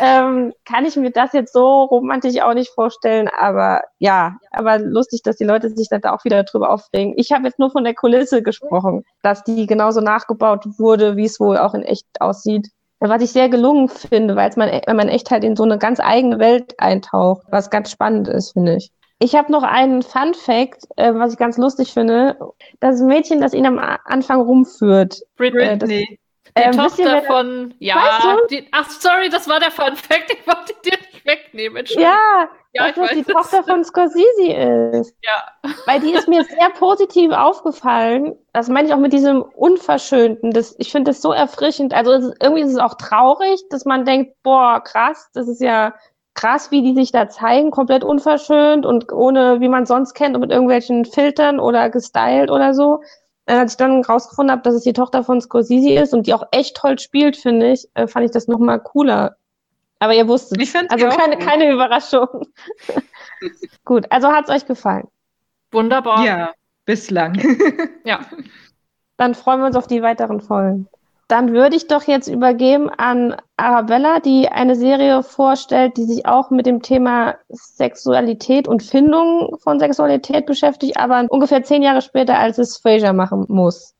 [0.00, 3.28] ähm, kann ich mir das jetzt so romantisch auch nicht vorstellen.
[3.38, 7.14] Aber ja, aber lustig, dass die Leute sich dann da auch wieder drüber aufregen.
[7.16, 11.40] Ich habe jetzt nur von der Kulisse gesprochen, dass die genauso nachgebaut wurde, wie es
[11.40, 12.70] wohl auch in echt aussieht
[13.08, 16.00] was ich sehr gelungen finde, weil man, wenn man echt halt in so eine ganz
[16.00, 18.90] eigene Welt eintaucht, was ganz spannend ist, finde ich.
[19.18, 22.38] Ich habe noch einen Fun Fact, äh, was ich ganz lustig finde.
[22.80, 25.20] Das Mädchen, das ihn am Anfang rumführt.
[25.36, 25.60] Britney.
[25.60, 26.18] Äh, das, die
[26.54, 28.46] äh, Tochter von, ja, weißt du?
[28.56, 32.12] die, ach sorry, das war der Fun Fact, ich wollte dir nicht wegnehmen, Entschuldigung.
[32.12, 34.52] Ja, ja, dass das die Tochter von Scorsese
[34.92, 35.14] ist.
[35.22, 35.70] Ja.
[35.86, 38.36] Weil die ist mir sehr positiv aufgefallen.
[38.52, 40.52] Das meine ich auch mit diesem Unverschönten.
[40.52, 41.94] Das, ich finde das so erfrischend.
[41.94, 45.94] Also ist, irgendwie ist es auch traurig, dass man denkt, boah, krass, das ist ja
[46.34, 50.40] krass, wie die sich da zeigen, komplett unverschönt und ohne, wie man sonst kennt, und
[50.40, 53.00] mit irgendwelchen Filtern oder gestylt oder so.
[53.46, 56.34] Äh, als ich dann rausgefunden habe, dass es die Tochter von Scorsese ist und die
[56.34, 59.36] auch echt toll spielt, finde ich, äh, fand ich das nochmal cooler.
[60.00, 60.60] Aber ihr wusstet.
[60.60, 62.26] Ich also keine, keine Überraschung.
[63.84, 65.06] Gut, also hat es euch gefallen.
[65.70, 66.24] Wunderbar.
[66.24, 66.52] Ja,
[66.86, 67.34] bislang.
[68.04, 68.20] ja.
[69.18, 70.88] Dann freuen wir uns auf die weiteren Folgen.
[71.28, 76.50] Dann würde ich doch jetzt übergeben an Arabella, die eine Serie vorstellt, die sich auch
[76.50, 82.58] mit dem Thema Sexualität und Findung von Sexualität beschäftigt, aber ungefähr zehn Jahre später, als
[82.58, 83.94] es Fraser machen muss.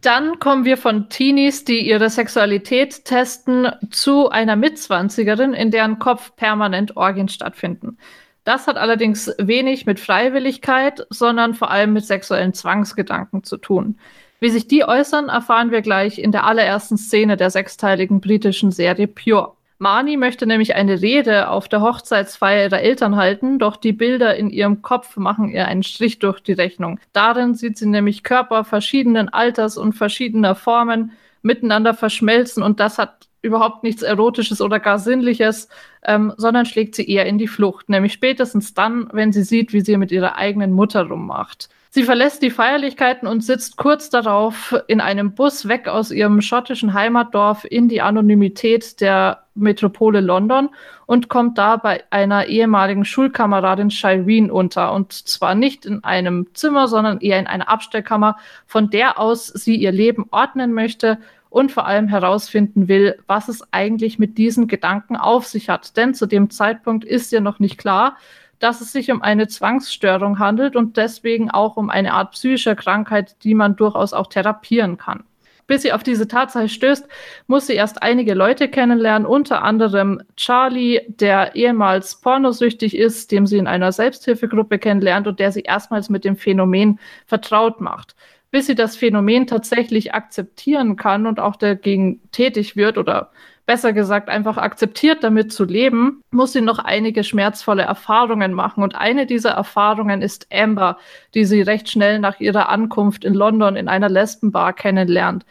[0.00, 6.36] Dann kommen wir von Teenies, die ihre Sexualität testen, zu einer Mitzwanzigerin, in deren Kopf
[6.36, 7.98] permanent Orgien stattfinden.
[8.44, 13.98] Das hat allerdings wenig mit Freiwilligkeit, sondern vor allem mit sexuellen Zwangsgedanken zu tun.
[14.40, 19.08] Wie sich die äußern, erfahren wir gleich in der allerersten Szene der sechsteiligen britischen Serie
[19.08, 19.57] Pure.
[19.78, 24.50] Marnie möchte nämlich eine Rede auf der Hochzeitsfeier ihrer Eltern halten, doch die Bilder in
[24.50, 26.98] ihrem Kopf machen ihr einen Strich durch die Rechnung.
[27.12, 31.12] Darin sieht sie nämlich Körper verschiedenen Alters und verschiedener Formen
[31.42, 35.68] miteinander verschmelzen und das hat überhaupt nichts Erotisches oder gar Sinnliches,
[36.02, 39.80] ähm, sondern schlägt sie eher in die Flucht, nämlich spätestens dann, wenn sie sieht, wie
[39.80, 41.68] sie mit ihrer eigenen Mutter rummacht.
[41.90, 46.92] Sie verlässt die Feierlichkeiten und sitzt kurz darauf in einem Bus weg aus ihrem schottischen
[46.92, 50.68] Heimatdorf in die Anonymität der Metropole London
[51.06, 54.92] und kommt da bei einer ehemaligen Schulkameradin Shireen unter.
[54.92, 59.76] Und zwar nicht in einem Zimmer, sondern eher in einer Abstellkammer, von der aus sie
[59.76, 61.18] ihr Leben ordnen möchte
[61.50, 65.96] und vor allem herausfinden will, was es eigentlich mit diesen Gedanken auf sich hat.
[65.96, 68.16] Denn zu dem Zeitpunkt ist ihr noch nicht klar,
[68.58, 73.36] dass es sich um eine Zwangsstörung handelt und deswegen auch um eine Art psychischer Krankheit,
[73.44, 75.24] die man durchaus auch therapieren kann.
[75.68, 77.06] Bis sie auf diese Tatsache stößt,
[77.46, 83.58] muss sie erst einige Leute kennenlernen, unter anderem Charlie, der ehemals pornosüchtig ist, dem sie
[83.58, 88.16] in einer Selbsthilfegruppe kennenlernt und der sie erstmals mit dem Phänomen vertraut macht.
[88.50, 93.30] Bis sie das Phänomen tatsächlich akzeptieren kann und auch dagegen tätig wird oder
[93.68, 98.82] besser gesagt einfach akzeptiert, damit zu leben, muss sie noch einige schmerzvolle Erfahrungen machen.
[98.82, 100.96] Und eine dieser Erfahrungen ist Amber,
[101.34, 105.44] die sie recht schnell nach ihrer Ankunft in London in einer Lesbenbar kennenlernt.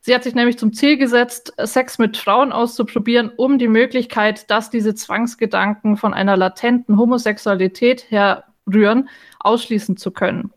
[0.00, 4.68] Sie hat sich nämlich zum Ziel gesetzt, Sex mit Frauen auszuprobieren, um die Möglichkeit, dass
[4.68, 10.50] diese Zwangsgedanken von einer latenten Homosexualität herrühren, ausschließen zu können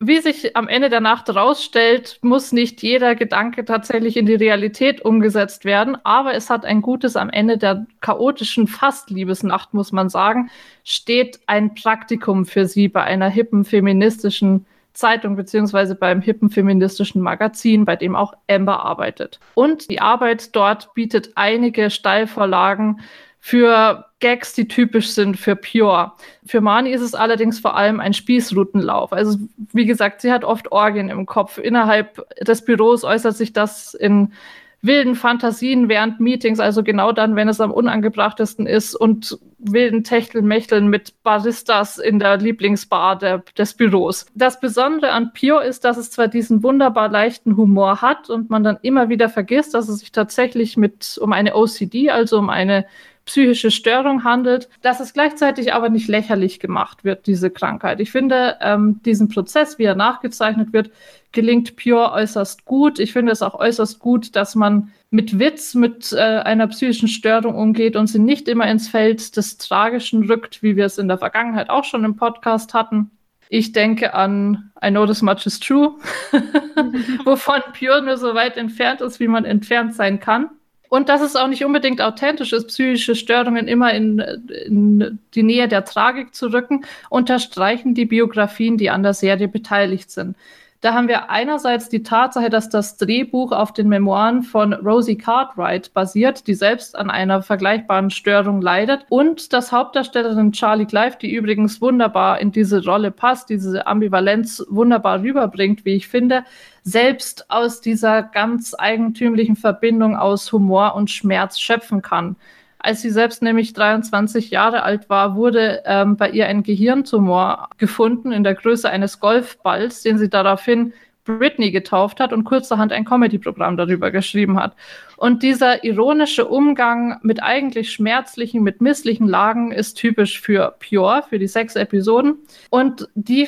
[0.00, 5.00] wie sich am Ende der Nacht herausstellt, muss nicht jeder Gedanke tatsächlich in die Realität
[5.00, 10.50] umgesetzt werden, aber es hat ein gutes am Ende der chaotischen Fast-Liebesnacht, muss man sagen,
[10.84, 17.84] steht ein Praktikum für sie bei einer hippen feministischen Zeitung beziehungsweise beim hippen feministischen Magazin,
[17.84, 19.38] bei dem auch Amber arbeitet.
[19.54, 23.00] Und die Arbeit dort bietet einige Steilvorlagen
[23.40, 26.12] für Gags, die typisch sind für Pure.
[26.44, 29.12] Für Mani ist es allerdings vor allem ein Spießrutenlauf.
[29.12, 29.38] Also
[29.72, 31.58] wie gesagt, sie hat oft Orgien im Kopf.
[31.58, 34.32] Innerhalb des Büros äußert sich das in
[34.80, 40.86] wilden Fantasien während Meetings, also genau dann, wenn es am unangebrachtesten ist und wilden Techtelmechteln
[40.86, 44.26] mit Baristas in der Lieblingsbar der, des Büros.
[44.34, 48.62] Das Besondere an Pure ist, dass es zwar diesen wunderbar leichten Humor hat und man
[48.62, 52.86] dann immer wieder vergisst, dass es sich tatsächlich mit um eine OCD, also um eine
[53.28, 58.00] psychische Störung handelt, dass es gleichzeitig aber nicht lächerlich gemacht wird, diese Krankheit.
[58.00, 60.90] Ich finde, ähm, diesen Prozess, wie er nachgezeichnet wird,
[61.32, 62.98] gelingt Pure äußerst gut.
[62.98, 67.54] Ich finde es auch äußerst gut, dass man mit Witz mit äh, einer psychischen Störung
[67.54, 71.18] umgeht und sie nicht immer ins Feld des Tragischen rückt, wie wir es in der
[71.18, 73.10] Vergangenheit auch schon im Podcast hatten.
[73.50, 75.96] Ich denke an I Know This Much Is True,
[77.24, 80.50] wovon Pure nur so weit entfernt ist, wie man entfernt sein kann.
[80.88, 84.18] Und dass es auch nicht unbedingt authentisch ist, psychische Störungen immer in,
[84.66, 90.10] in, die Nähe der Tragik zu rücken, unterstreichen die Biografien, die an der Serie beteiligt
[90.10, 90.36] sind.
[90.80, 95.92] Da haben wir einerseits die Tatsache, dass das Drehbuch auf den Memoiren von Rosie Cartwright
[95.92, 101.80] basiert, die selbst an einer vergleichbaren Störung leidet, und dass Hauptdarstellerin Charlie Clive, die übrigens
[101.80, 106.44] wunderbar in diese Rolle passt, diese Ambivalenz wunderbar rüberbringt, wie ich finde,
[106.84, 112.36] selbst aus dieser ganz eigentümlichen Verbindung aus Humor und Schmerz schöpfen kann.
[112.78, 118.32] Als sie selbst nämlich 23 Jahre alt war, wurde ähm, bei ihr ein Gehirntumor gefunden
[118.32, 120.92] in der Größe eines Golfballs, den sie daraufhin
[121.24, 124.74] Britney getauft hat und kurzerhand ein Comedy-Programm darüber geschrieben hat.
[125.16, 131.38] Und dieser ironische Umgang mit eigentlich schmerzlichen, mit misslichen Lagen ist typisch für Pure, für
[131.38, 132.36] die sechs Episoden.
[132.70, 133.46] Und die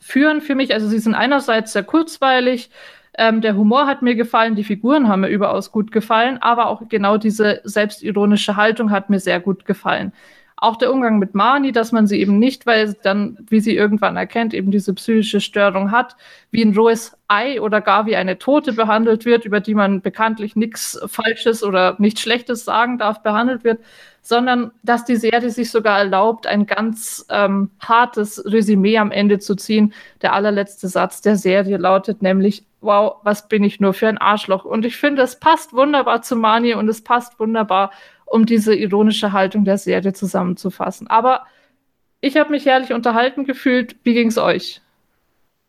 [0.00, 2.70] führen für mich, also sie sind einerseits sehr kurzweilig,
[3.18, 6.82] ähm, der Humor hat mir gefallen, die Figuren haben mir überaus gut gefallen, aber auch
[6.88, 10.12] genau diese selbstironische Haltung hat mir sehr gut gefallen.
[10.62, 14.18] Auch der Umgang mit Mani, dass man sie eben nicht, weil dann, wie sie irgendwann
[14.18, 16.16] erkennt, eben diese psychische Störung hat,
[16.50, 20.56] wie ein rohes Ei oder gar wie eine Tote behandelt wird, über die man bekanntlich
[20.56, 23.80] nichts Falsches oder nichts Schlechtes sagen darf, behandelt wird,
[24.20, 29.54] sondern dass die Serie sich sogar erlaubt, ein ganz ähm, hartes Resümee am Ende zu
[29.54, 29.94] ziehen.
[30.20, 34.64] Der allerletzte Satz der Serie lautet nämlich, wow, was bin ich nur für ein Arschloch.
[34.66, 37.92] Und ich finde, es passt wunderbar zu Mani und es passt wunderbar,
[38.30, 41.08] um diese ironische Haltung der Serie zusammenzufassen.
[41.08, 41.46] Aber
[42.20, 43.96] ich habe mich herrlich unterhalten gefühlt.
[44.04, 44.80] Wie ging es euch?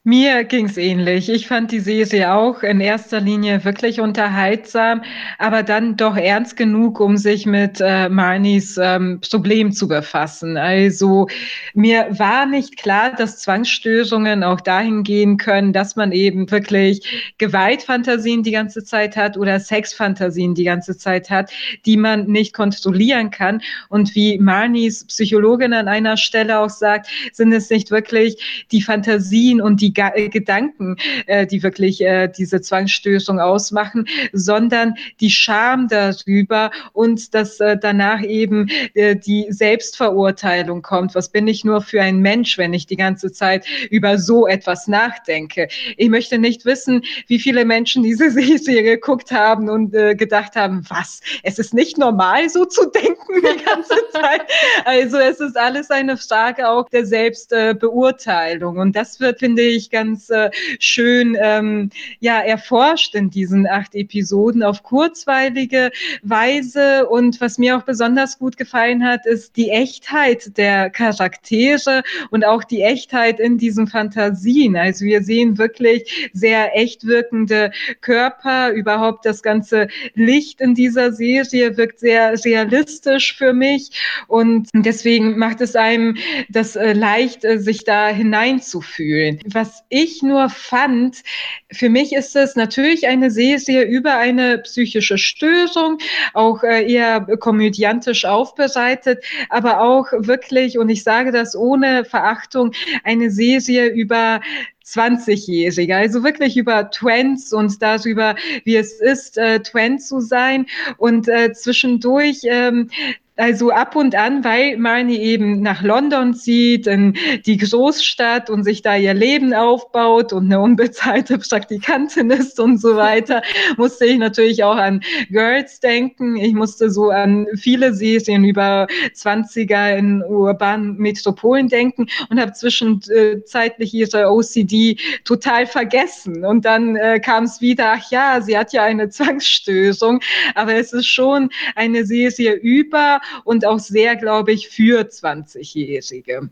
[0.03, 1.29] Mir ging's ähnlich.
[1.29, 5.03] Ich fand die Serie auch in erster Linie wirklich unterhaltsam,
[5.37, 10.57] aber dann doch ernst genug, um sich mit äh, Marnies ähm, Problem zu befassen.
[10.57, 11.27] Also
[11.75, 18.41] mir war nicht klar, dass Zwangsstörungen auch dahin gehen können, dass man eben wirklich Gewaltfantasien
[18.41, 21.51] die ganze Zeit hat oder Sexfantasien die ganze Zeit hat,
[21.85, 23.61] die man nicht kontrollieren kann.
[23.89, 29.61] Und wie Marnies Psychologin an einer Stelle auch sagt, sind es nicht wirklich die Fantasien
[29.61, 35.29] und die die Ga äh, Gedanken, äh, die wirklich äh, diese Zwangsstößung ausmachen, sondern die
[35.29, 41.15] Scham darüber und dass äh, danach eben äh, die Selbstverurteilung kommt.
[41.15, 44.87] Was bin ich nur für ein Mensch, wenn ich die ganze Zeit über so etwas
[44.87, 45.67] nachdenke?
[45.97, 50.83] Ich möchte nicht wissen, wie viele Menschen diese Serie geguckt haben und äh, gedacht haben,
[50.89, 51.21] was?
[51.43, 54.43] Es ist nicht normal, so zu denken die ganze Zeit.
[54.85, 58.77] Also es ist alles eine Frage auch der Selbstbeurteilung.
[58.77, 63.95] und das wird, finde ich, ich, ganz äh, schön ähm, ja, erforscht in diesen acht
[63.95, 65.91] Episoden auf kurzweilige
[66.23, 67.07] Weise.
[67.07, 72.63] Und was mir auch besonders gut gefallen hat, ist die Echtheit der Charaktere und auch
[72.63, 74.75] die Echtheit in diesen Fantasien.
[74.75, 77.71] Also wir sehen wirklich sehr echt wirkende
[78.01, 83.91] Körper, überhaupt das ganze Licht in dieser Serie wirkt sehr realistisch für mich
[84.27, 86.17] und deswegen macht es einem
[86.49, 89.39] das äh, leicht, äh, sich da hineinzufühlen.
[89.45, 91.23] Was was ich nur fand,
[91.71, 95.97] für mich ist es natürlich eine Serie über eine psychische Störung,
[96.33, 102.73] auch äh, eher komödiantisch aufbereitet, aber auch wirklich, und ich sage das ohne Verachtung,
[103.05, 104.41] eine Serie über
[104.85, 110.65] 20-Jährige, also wirklich über Twents und darüber, wie es ist, äh, Twent zu sein.
[110.97, 112.89] Und äh, zwischendurch ähm,
[113.37, 117.13] Also ab und an, weil Marnie eben nach London zieht, in
[117.45, 122.97] die Großstadt und sich da ihr Leben aufbaut und eine unbezahlte Praktikantin ist und so
[122.97, 123.41] weiter,
[123.77, 126.35] musste ich natürlich auch an Girls denken.
[126.35, 133.93] Ich musste so an viele Serien über 20er in urbanen Metropolen denken und habe zwischenzeitlich
[133.93, 136.43] ihre OCD total vergessen.
[136.43, 140.19] Und dann äh, kam es wieder, ach ja, sie hat ja eine Zwangsstörung,
[140.53, 146.49] aber es ist schon eine Serie über und auch sehr, glaube ich, für 20-Jährige.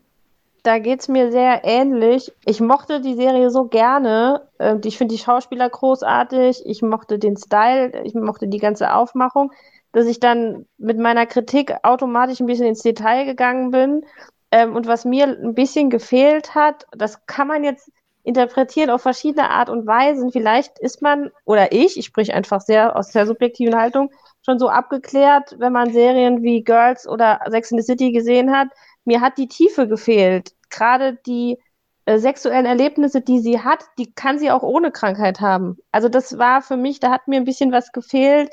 [0.63, 2.33] Da geht es mir sehr ähnlich.
[2.45, 4.47] Ich mochte die Serie so gerne.
[4.59, 6.63] Ähm, ich finde die Schauspieler großartig.
[6.65, 8.03] Ich mochte den Style.
[8.03, 9.51] Ich mochte die ganze Aufmachung,
[9.93, 14.05] dass ich dann mit meiner Kritik automatisch ein bisschen ins Detail gegangen bin.
[14.51, 17.89] Ähm, und was mir ein bisschen gefehlt hat, das kann man jetzt
[18.23, 20.31] interpretieren auf verschiedene Art und Weisen.
[20.31, 24.11] Vielleicht ist man, oder ich, ich spreche einfach sehr aus der subjektiven Haltung,
[24.49, 28.69] schon so abgeklärt, wenn man Serien wie Girls oder Sex in the City gesehen hat.
[29.05, 30.53] Mir hat die Tiefe gefehlt.
[30.71, 31.57] Gerade die
[32.05, 35.77] äh, sexuellen Erlebnisse, die sie hat, die kann sie auch ohne Krankheit haben.
[35.91, 38.49] Also das war für mich, da hat mir ein bisschen was gefehlt.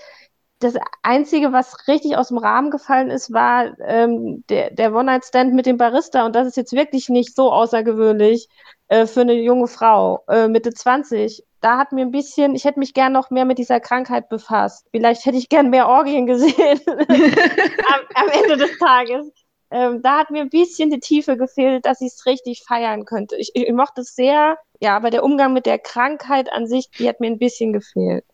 [0.59, 5.67] Das Einzige, was richtig aus dem Rahmen gefallen ist, war ähm, der, der One-Night-Stand mit
[5.67, 6.25] dem Barista.
[6.25, 8.49] Und das ist jetzt wirklich nicht so außergewöhnlich
[8.89, 12.79] äh, für eine junge Frau, äh, Mitte 20 da hat mir ein bisschen, ich hätte
[12.79, 14.87] mich gern noch mehr mit dieser Krankheit befasst.
[14.93, 19.33] Vielleicht hätte ich gern mehr Orgien gesehen am, am, Ende des Tages.
[19.73, 23.37] Ähm, da hat mir ein bisschen die Tiefe gefehlt, dass ich es richtig feiern könnte.
[23.37, 27.09] Ich, ich mochte es sehr, ja, aber der Umgang mit der Krankheit an sich, die
[27.09, 28.25] hat mir ein bisschen gefehlt.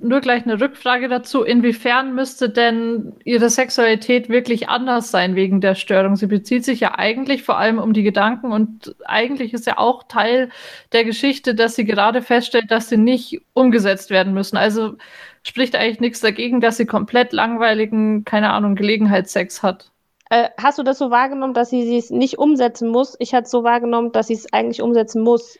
[0.00, 1.42] Nur gleich eine Rückfrage dazu.
[1.42, 6.16] Inwiefern müsste denn Ihre Sexualität wirklich anders sein wegen der Störung?
[6.16, 10.02] Sie bezieht sich ja eigentlich vor allem um die Gedanken und eigentlich ist ja auch
[10.04, 10.48] Teil
[10.92, 14.56] der Geschichte, dass sie gerade feststellt, dass sie nicht umgesetzt werden müssen.
[14.56, 14.96] Also
[15.42, 19.92] spricht eigentlich nichts dagegen, dass sie komplett langweiligen, keine Ahnung, Gelegenheitssex hat.
[20.30, 23.16] Äh, hast du das so wahrgenommen, dass sie es nicht umsetzen muss?
[23.18, 25.58] Ich hatte es so wahrgenommen, dass sie es eigentlich umsetzen muss.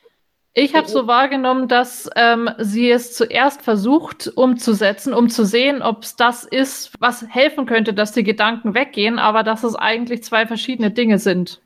[0.54, 6.02] Ich habe so wahrgenommen, dass ähm, sie es zuerst versucht umzusetzen, um zu sehen, ob
[6.02, 10.46] es das ist, was helfen könnte, dass die Gedanken weggehen, aber dass es eigentlich zwei
[10.46, 11.62] verschiedene Dinge sind.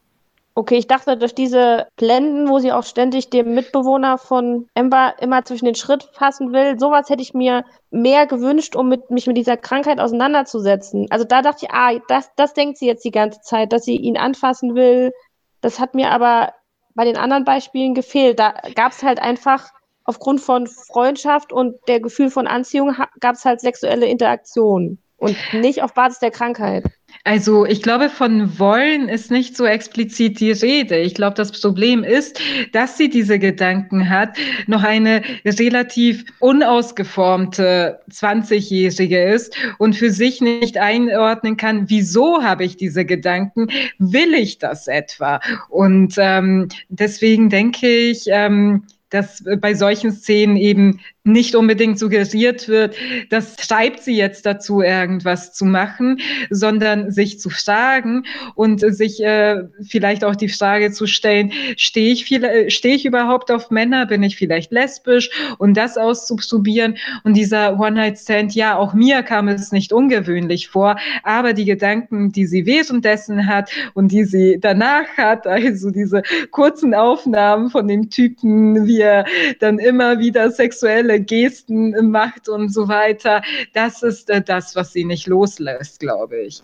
[0.55, 5.45] Okay, ich dachte, durch diese Blenden, wo sie auch ständig dem Mitbewohner von Ember immer
[5.45, 9.37] zwischen den Schritt fassen will, sowas hätte ich mir mehr gewünscht, um mit, mich mit
[9.37, 11.09] dieser Krankheit auseinanderzusetzen.
[11.11, 13.97] Also da dachte ich, ah, das, das denkt sie jetzt die ganze Zeit, dass sie
[13.97, 15.13] ihn anfassen will.
[15.61, 16.55] Das hat mir aber
[16.97, 18.41] bei den anderen Beispielen gefehlt.
[18.41, 19.71] Da gab es halt einfach
[20.03, 25.83] aufgrund von Freundschaft und der Gefühl von Anziehung gab es halt sexuelle Interaktion und nicht
[25.83, 26.85] auf Basis der Krankheit.
[27.25, 30.99] Also ich glaube, von wollen ist nicht so explizit die Rede.
[30.99, 32.41] Ich glaube, das Problem ist,
[32.73, 34.37] dass sie diese Gedanken hat,
[34.67, 42.77] noch eine relativ unausgeformte 20-Jährige ist und für sich nicht einordnen kann, wieso habe ich
[42.77, 45.41] diese Gedanken, will ich das etwa?
[45.69, 52.97] Und ähm, deswegen denke ich, ähm, dass bei solchen Szenen eben nicht unbedingt suggeriert wird,
[53.31, 56.21] das treibt sie jetzt dazu, irgendwas zu machen,
[56.51, 58.25] sondern sich zu fragen
[58.55, 63.05] und sich äh, vielleicht auch die Frage zu stellen, stehe ich, viel, äh, stehe ich
[63.05, 65.31] überhaupt auf Männer, bin ich vielleicht lesbisch?
[65.59, 66.97] Und das auszuprobieren.
[67.25, 72.47] Und dieser One-Night-Stand, ja, auch mir kam es nicht ungewöhnlich vor, aber die Gedanken, die
[72.47, 78.87] sie währenddessen hat und die sie danach hat, also diese kurzen Aufnahmen von dem Typen,
[78.87, 79.25] wie er
[79.59, 83.43] dann immer wieder sexuelle Gesten macht und so weiter.
[83.73, 86.63] Das ist äh, das, was sie nicht loslässt, glaube ich.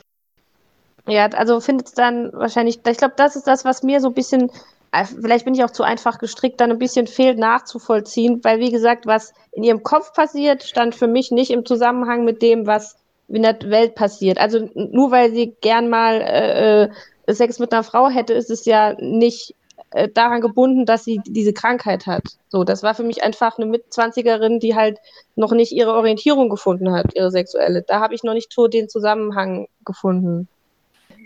[1.07, 4.15] Ja, also findet es dann wahrscheinlich, ich glaube, das ist das, was mir so ein
[4.15, 4.51] bisschen,
[4.93, 8.71] äh, vielleicht bin ich auch zu einfach gestrickt, dann ein bisschen fehlt nachzuvollziehen, weil wie
[8.71, 12.97] gesagt, was in ihrem Kopf passiert, stand für mich nicht im Zusammenhang mit dem, was
[13.29, 14.39] in der Welt passiert.
[14.39, 16.89] Also nur weil sie gern mal äh, äh
[17.29, 19.55] Sex mit einer Frau hätte, ist es ja nicht
[19.93, 22.25] äh, daran gebunden, dass sie diese Krankheit hat.
[22.49, 24.99] So, das war für mich einfach eine Mitzwanzigerin, die halt
[25.37, 27.83] noch nicht ihre Orientierung gefunden hat, ihre sexuelle.
[27.83, 30.49] Da habe ich noch nicht so den Zusammenhang gefunden.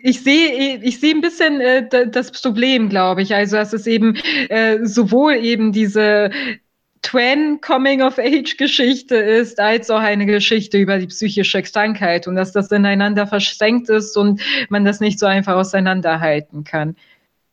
[0.03, 3.35] Ich sehe, ich sehe ein bisschen äh, das Problem, glaube ich.
[3.35, 4.17] Also, dass es eben
[4.49, 6.31] äh, sowohl eben diese
[7.03, 12.35] Twen Coming of Age Geschichte ist, als auch eine Geschichte über die psychische Krankheit und
[12.35, 14.41] dass das ineinander verschränkt ist und
[14.71, 16.97] man das nicht so einfach auseinanderhalten kann.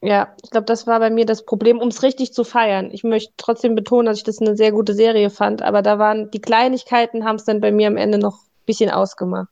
[0.04, 2.92] Ja, ich glaube, das war bei mir das Problem, um es richtig zu feiern.
[2.92, 6.30] Ich möchte trotzdem betonen, dass ich das eine sehr gute Serie fand, aber da waren
[6.30, 9.48] die Kleinigkeiten, haben es dann bei mir am Ende noch ein bisschen ausgemacht.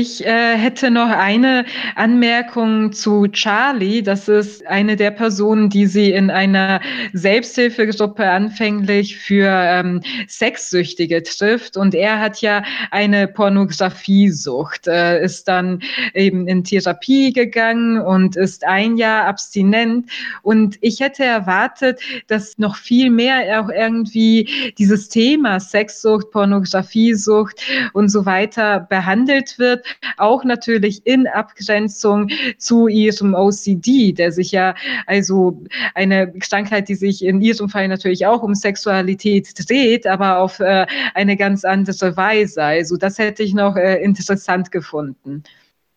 [0.00, 1.64] Ich äh, hätte noch eine
[1.96, 4.00] Anmerkung zu Charlie.
[4.00, 6.80] Das ist eine der Personen, die sie in einer
[7.14, 11.76] Selbsthilfegruppe anfänglich für ähm, Sexsüchtige trifft.
[11.76, 15.80] Und er hat ja eine Pornografiesucht, äh, ist dann
[16.14, 20.08] eben in Therapie gegangen und ist ein Jahr abstinent.
[20.42, 27.60] Und ich hätte erwartet, dass noch viel mehr auch irgendwie dieses Thema Sexsucht, Pornografiesucht
[27.94, 32.28] und so weiter behandelt wird wird, auch natürlich in Abgrenzung
[32.58, 34.74] zu ihrem OCD, der sich ja
[35.06, 35.62] also
[35.94, 40.86] eine Krankheit, die sich in ihrem Fall natürlich auch um Sexualität dreht, aber auf äh,
[41.14, 42.62] eine ganz andere Weise.
[42.62, 45.42] Also das hätte ich noch äh, interessant gefunden.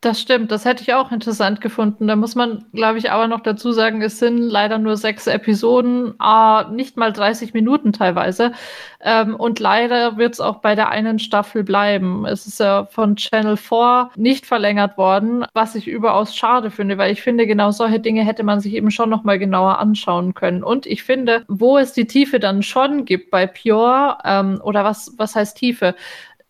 [0.03, 2.07] Das stimmt, das hätte ich auch interessant gefunden.
[2.07, 6.15] Da muss man, glaube ich, aber noch dazu sagen, es sind leider nur sechs Episoden,
[6.19, 8.51] äh, nicht mal 30 Minuten teilweise.
[8.99, 12.25] Ähm, und leider wird es auch bei der einen Staffel bleiben.
[12.25, 17.11] Es ist ja von Channel 4 nicht verlängert worden, was ich überaus schade finde, weil
[17.11, 20.63] ich finde, genau solche Dinge hätte man sich eben schon noch mal genauer anschauen können.
[20.63, 25.13] Und ich finde, wo es die Tiefe dann schon gibt bei Pure, ähm, oder was,
[25.17, 25.93] was heißt Tiefe?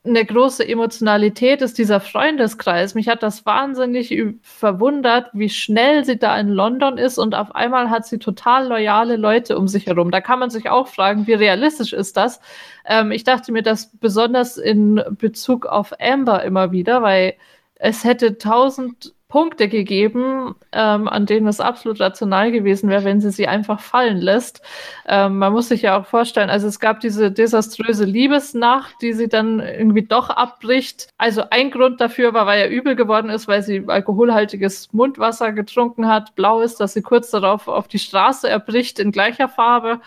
[0.04, 2.96] Eine große Emotionalität ist dieser Freundeskreis.
[2.96, 7.92] Mich hat das wahnsinnig verwundert, wie schnell sie da in London ist und auf einmal
[7.92, 10.10] hat sie total loyale Leute um sich herum.
[10.10, 12.40] Da kann man sich auch fragen, wie realistisch ist das?
[12.86, 17.36] Ähm, ich dachte mir das besonders in Bezug auf Amber immer wieder, weil
[17.76, 23.32] es hätte tausend Punkte gegeben, ähm, an denen es absolut rational gewesen wäre, wenn sie
[23.32, 24.62] sie einfach fallen lässt.
[25.08, 29.30] Ähm, man muss sich ja auch vorstellen, also es gab diese desaströse Liebesnacht, die sie
[29.30, 31.08] dann irgendwie doch abbricht.
[31.18, 36.10] Also ein Grund dafür war, weil er übel geworden ist, weil sie alkoholhaltiges Mundwasser getrunken
[36.10, 40.02] hat, blau ist, dass sie kurz darauf auf die Straße erbricht in gleicher Farbe.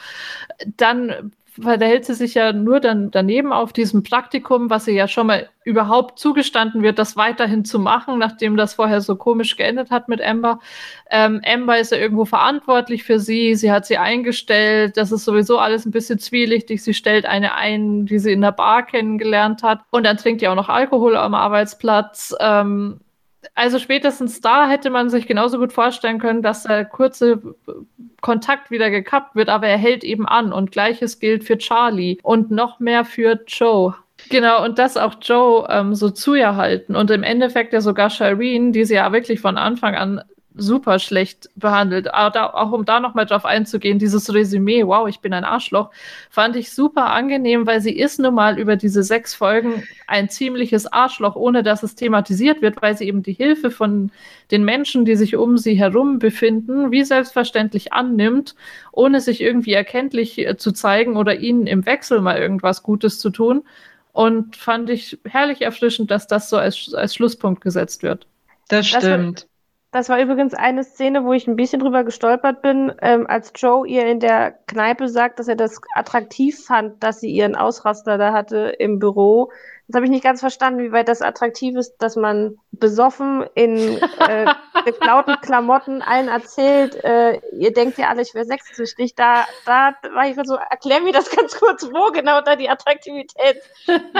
[0.76, 5.28] Dann verhält sie sich ja nur dann daneben auf diesem Praktikum, was ihr ja schon
[5.28, 10.08] mal überhaupt zugestanden wird, das weiterhin zu machen, nachdem das vorher so komisch geendet hat
[10.08, 10.58] mit Amber.
[11.10, 15.58] Ähm, Amber ist ja irgendwo verantwortlich für sie, sie hat sie eingestellt, das ist sowieso
[15.58, 16.82] alles ein bisschen zwielichtig.
[16.82, 20.50] Sie stellt eine ein, die sie in der Bar kennengelernt hat und dann trinkt ihr
[20.50, 22.34] auch noch Alkohol am Arbeitsplatz.
[22.40, 23.00] Ähm,
[23.54, 27.54] also spätestens da hätte man sich genauso gut vorstellen können, dass der kurze
[28.20, 30.52] Kontakt wieder gekappt wird, aber er hält eben an.
[30.52, 33.94] Und gleiches gilt für Charlie und noch mehr für Joe.
[34.30, 36.96] Genau, und das auch Joe ähm, so zu ihr halten.
[36.96, 40.22] Und im Endeffekt ja sogar Shireen, die sie ja wirklich von Anfang an
[40.54, 42.12] super schlecht behandelt.
[42.14, 45.90] Aber da, auch um da nochmal drauf einzugehen, dieses Resümee, wow, ich bin ein Arschloch,
[46.30, 50.86] fand ich super angenehm, weil sie ist nun mal über diese sechs Folgen ein ziemliches
[50.86, 54.12] Arschloch, ohne dass es thematisiert wird, weil sie eben die Hilfe von
[54.50, 58.54] den Menschen, die sich um sie herum befinden, wie selbstverständlich annimmt,
[58.92, 63.30] ohne sich irgendwie erkenntlich äh, zu zeigen oder ihnen im Wechsel mal irgendwas Gutes zu
[63.30, 63.64] tun.
[64.12, 68.28] Und fand ich herrlich erfrischend, dass das so als, als Schlusspunkt gesetzt wird.
[68.68, 69.42] Das stimmt.
[69.42, 69.53] Das
[69.94, 73.86] das war übrigens eine Szene, wo ich ein bisschen drüber gestolpert bin, ähm, als Joe
[73.86, 78.32] ihr in der Kneipe sagt, dass er das attraktiv fand, dass sie ihren Ausraster da
[78.32, 79.52] hatte im Büro.
[79.86, 84.00] Das habe ich nicht ganz verstanden, wie weit das attraktiv ist, dass man besoffen in
[84.18, 84.46] äh,
[84.84, 89.14] geklauten Klamotten allen erzählt, äh, ihr denkt ja alle, ich wäre sexsüchtig.
[89.14, 93.62] Da, da war ich so, erklär mir das ganz kurz, wo genau da die Attraktivität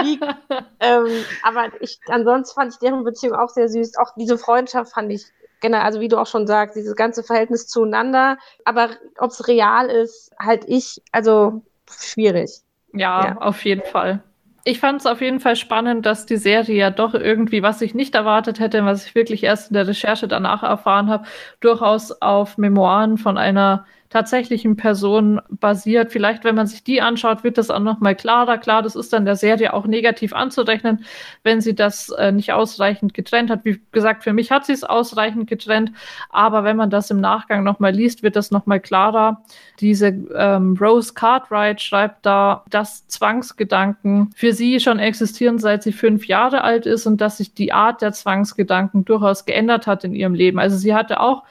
[0.01, 0.23] liegt.
[0.79, 3.97] ähm, aber ich, ansonsten fand ich deren Beziehung auch sehr süß.
[3.97, 5.25] Auch diese Freundschaft fand ich
[5.61, 8.37] genau, also wie du auch schon sagst, dieses ganze Verhältnis zueinander.
[8.63, 12.61] Aber ob es real ist, halt ich, also schwierig.
[12.93, 13.37] Ja, ja.
[13.37, 14.23] auf jeden Fall.
[14.67, 17.93] Ich fand es auf jeden Fall spannend, dass die Serie ja doch irgendwie, was ich
[17.93, 21.25] nicht erwartet hätte, was ich wirklich erst in der Recherche danach erfahren habe,
[21.59, 23.85] durchaus auf Memoiren von einer
[24.15, 26.13] tatsächlichen Person basiert.
[26.13, 28.57] Vielleicht, wenn man sich die anschaut, wird das auch noch mal klarer.
[28.57, 31.03] Klar, das ist dann der Serie auch negativ anzurechnen,
[31.43, 33.65] wenn sie das äh, nicht ausreichend getrennt hat.
[33.65, 35.91] Wie gesagt, für mich hat sie es ausreichend getrennt,
[36.29, 39.41] aber wenn man das im Nachgang noch mal liest, wird das noch mal klarer.
[39.81, 46.25] Diese ähm, Rose Cartwright schreibt da, dass Zwangsgedanken für sie schon existieren, seit sie fünf
[46.25, 50.35] Jahre alt ist und dass sich die Art der Zwangsgedanken durchaus geändert hat in ihrem
[50.35, 50.57] Leben.
[50.57, 51.43] Also sie hatte auch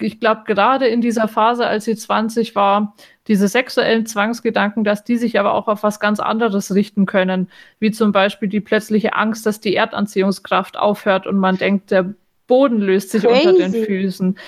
[0.00, 2.94] ich glaube, gerade in dieser Phase, als sie 20 war,
[3.28, 7.48] diese sexuellen Zwangsgedanken, dass die sich aber auch auf was ganz anderes richten können,
[7.78, 12.14] wie zum Beispiel die plötzliche Angst, dass die Erdanziehungskraft aufhört und man denkt, der
[12.50, 13.48] Boden löst sich Crazy.
[13.48, 14.38] unter den Füßen.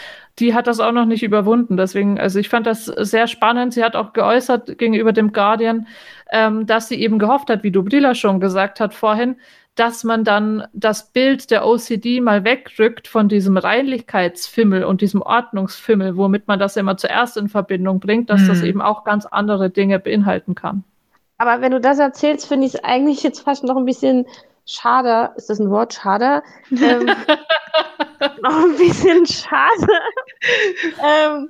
[0.40, 1.76] Die hat das auch noch nicht überwunden.
[1.76, 3.74] Deswegen, also ich fand das sehr spannend.
[3.74, 5.86] Sie hat auch geäußert gegenüber dem Guardian,
[6.32, 9.36] ähm, dass sie eben gehofft hat, wie Dubrila schon gesagt hat vorhin,
[9.74, 16.16] dass man dann das Bild der OCD mal wegrückt von diesem Reinlichkeitsfimmel und diesem Ordnungsfimmel,
[16.16, 18.48] womit man das immer zuerst in Verbindung bringt, dass mhm.
[18.48, 20.84] das eben auch ganz andere Dinge beinhalten kann.
[21.38, 24.26] Aber wenn du das erzählst, finde ich es eigentlich jetzt fast noch ein bisschen
[24.66, 26.42] schade, ist das ein Wort, schade?
[26.70, 27.06] Ähm,
[28.42, 29.88] noch ein bisschen schade,
[31.02, 31.48] ähm,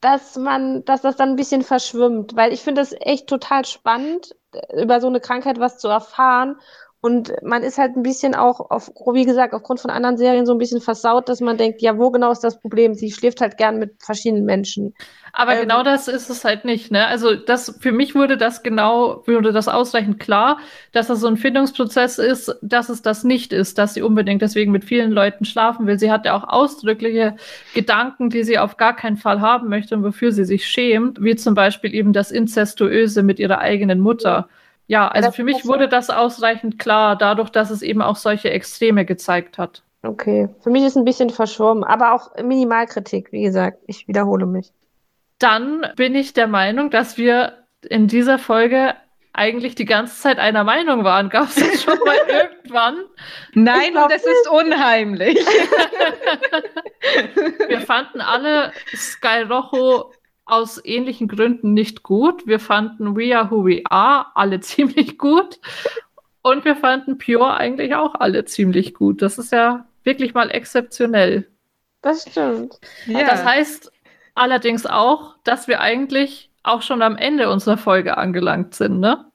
[0.00, 4.34] dass man, dass das dann ein bisschen verschwimmt, weil ich finde es echt total spannend,
[4.76, 6.56] über so eine Krankheit was zu erfahren
[7.02, 10.52] und man ist halt ein bisschen auch, auf, wie gesagt, aufgrund von anderen Serien so
[10.52, 12.92] ein bisschen versaut, dass man denkt, ja, wo genau ist das Problem?
[12.92, 14.94] Sie schläft halt gern mit verschiedenen Menschen.
[15.32, 17.06] Aber ähm, genau das ist es halt nicht, ne?
[17.06, 20.58] Also das, für mich wurde das genau, wurde das ausreichend klar,
[20.92, 24.70] dass das so ein Findungsprozess ist, dass es das nicht ist, dass sie unbedingt deswegen
[24.70, 25.98] mit vielen Leuten schlafen will.
[25.98, 27.34] Sie hat ja auch ausdrückliche
[27.72, 31.34] Gedanken, die sie auf gar keinen Fall haben möchte und wofür sie sich schämt, wie
[31.34, 34.50] zum Beispiel eben das Inzestuöse mit ihrer eigenen Mutter.
[34.90, 38.50] Ja, also das für mich wurde das ausreichend klar, dadurch, dass es eben auch solche
[38.50, 39.84] Extreme gezeigt hat.
[40.02, 44.72] Okay, für mich ist ein bisschen verschwommen, aber auch Minimalkritik, wie gesagt, ich wiederhole mich.
[45.38, 47.52] Dann bin ich der Meinung, dass wir
[47.88, 48.96] in dieser Folge
[49.32, 51.28] eigentlich die ganze Zeit einer Meinung waren.
[51.30, 52.96] Gab es das schon mal irgendwann?
[53.54, 55.36] Nein, und es ist unheimlich.
[57.68, 60.10] wir fanden alle Sky Rojo
[60.50, 62.46] aus ähnlichen Gründen nicht gut.
[62.46, 65.60] Wir fanden We Are Who We Are alle ziemlich gut.
[66.42, 69.22] Und wir fanden Pure eigentlich auch alle ziemlich gut.
[69.22, 71.46] Das ist ja wirklich mal exzeptionell.
[72.02, 72.78] Das stimmt.
[73.06, 73.26] Ja.
[73.26, 73.92] Das heißt
[74.34, 79.26] allerdings auch, dass wir eigentlich auch schon am Ende unserer Folge angelangt sind, ne?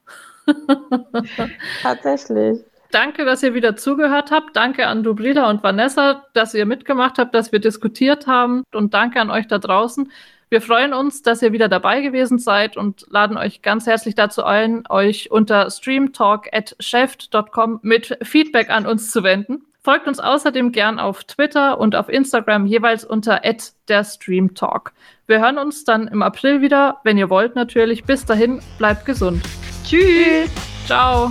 [1.82, 2.60] Tatsächlich.
[2.92, 4.56] Danke, dass ihr wieder zugehört habt.
[4.56, 8.64] Danke an Dubrila und Vanessa, dass ihr mitgemacht habt, dass wir diskutiert haben.
[8.74, 10.12] Und danke an euch da draußen.
[10.56, 14.46] Wir freuen uns, dass ihr wieder dabei gewesen seid und laden euch ganz herzlich dazu
[14.46, 19.64] ein, euch unter streamtalk.chef.com mit Feedback an uns zu wenden.
[19.84, 23.42] Folgt uns außerdem gern auf Twitter und auf Instagram jeweils unter
[23.90, 24.94] der Streamtalk.
[25.28, 28.06] Wir hören uns dann im April wieder, wenn ihr wollt natürlich.
[28.06, 29.44] Bis dahin, bleibt gesund.
[29.84, 30.50] Tschüss.
[30.86, 31.28] Ciao.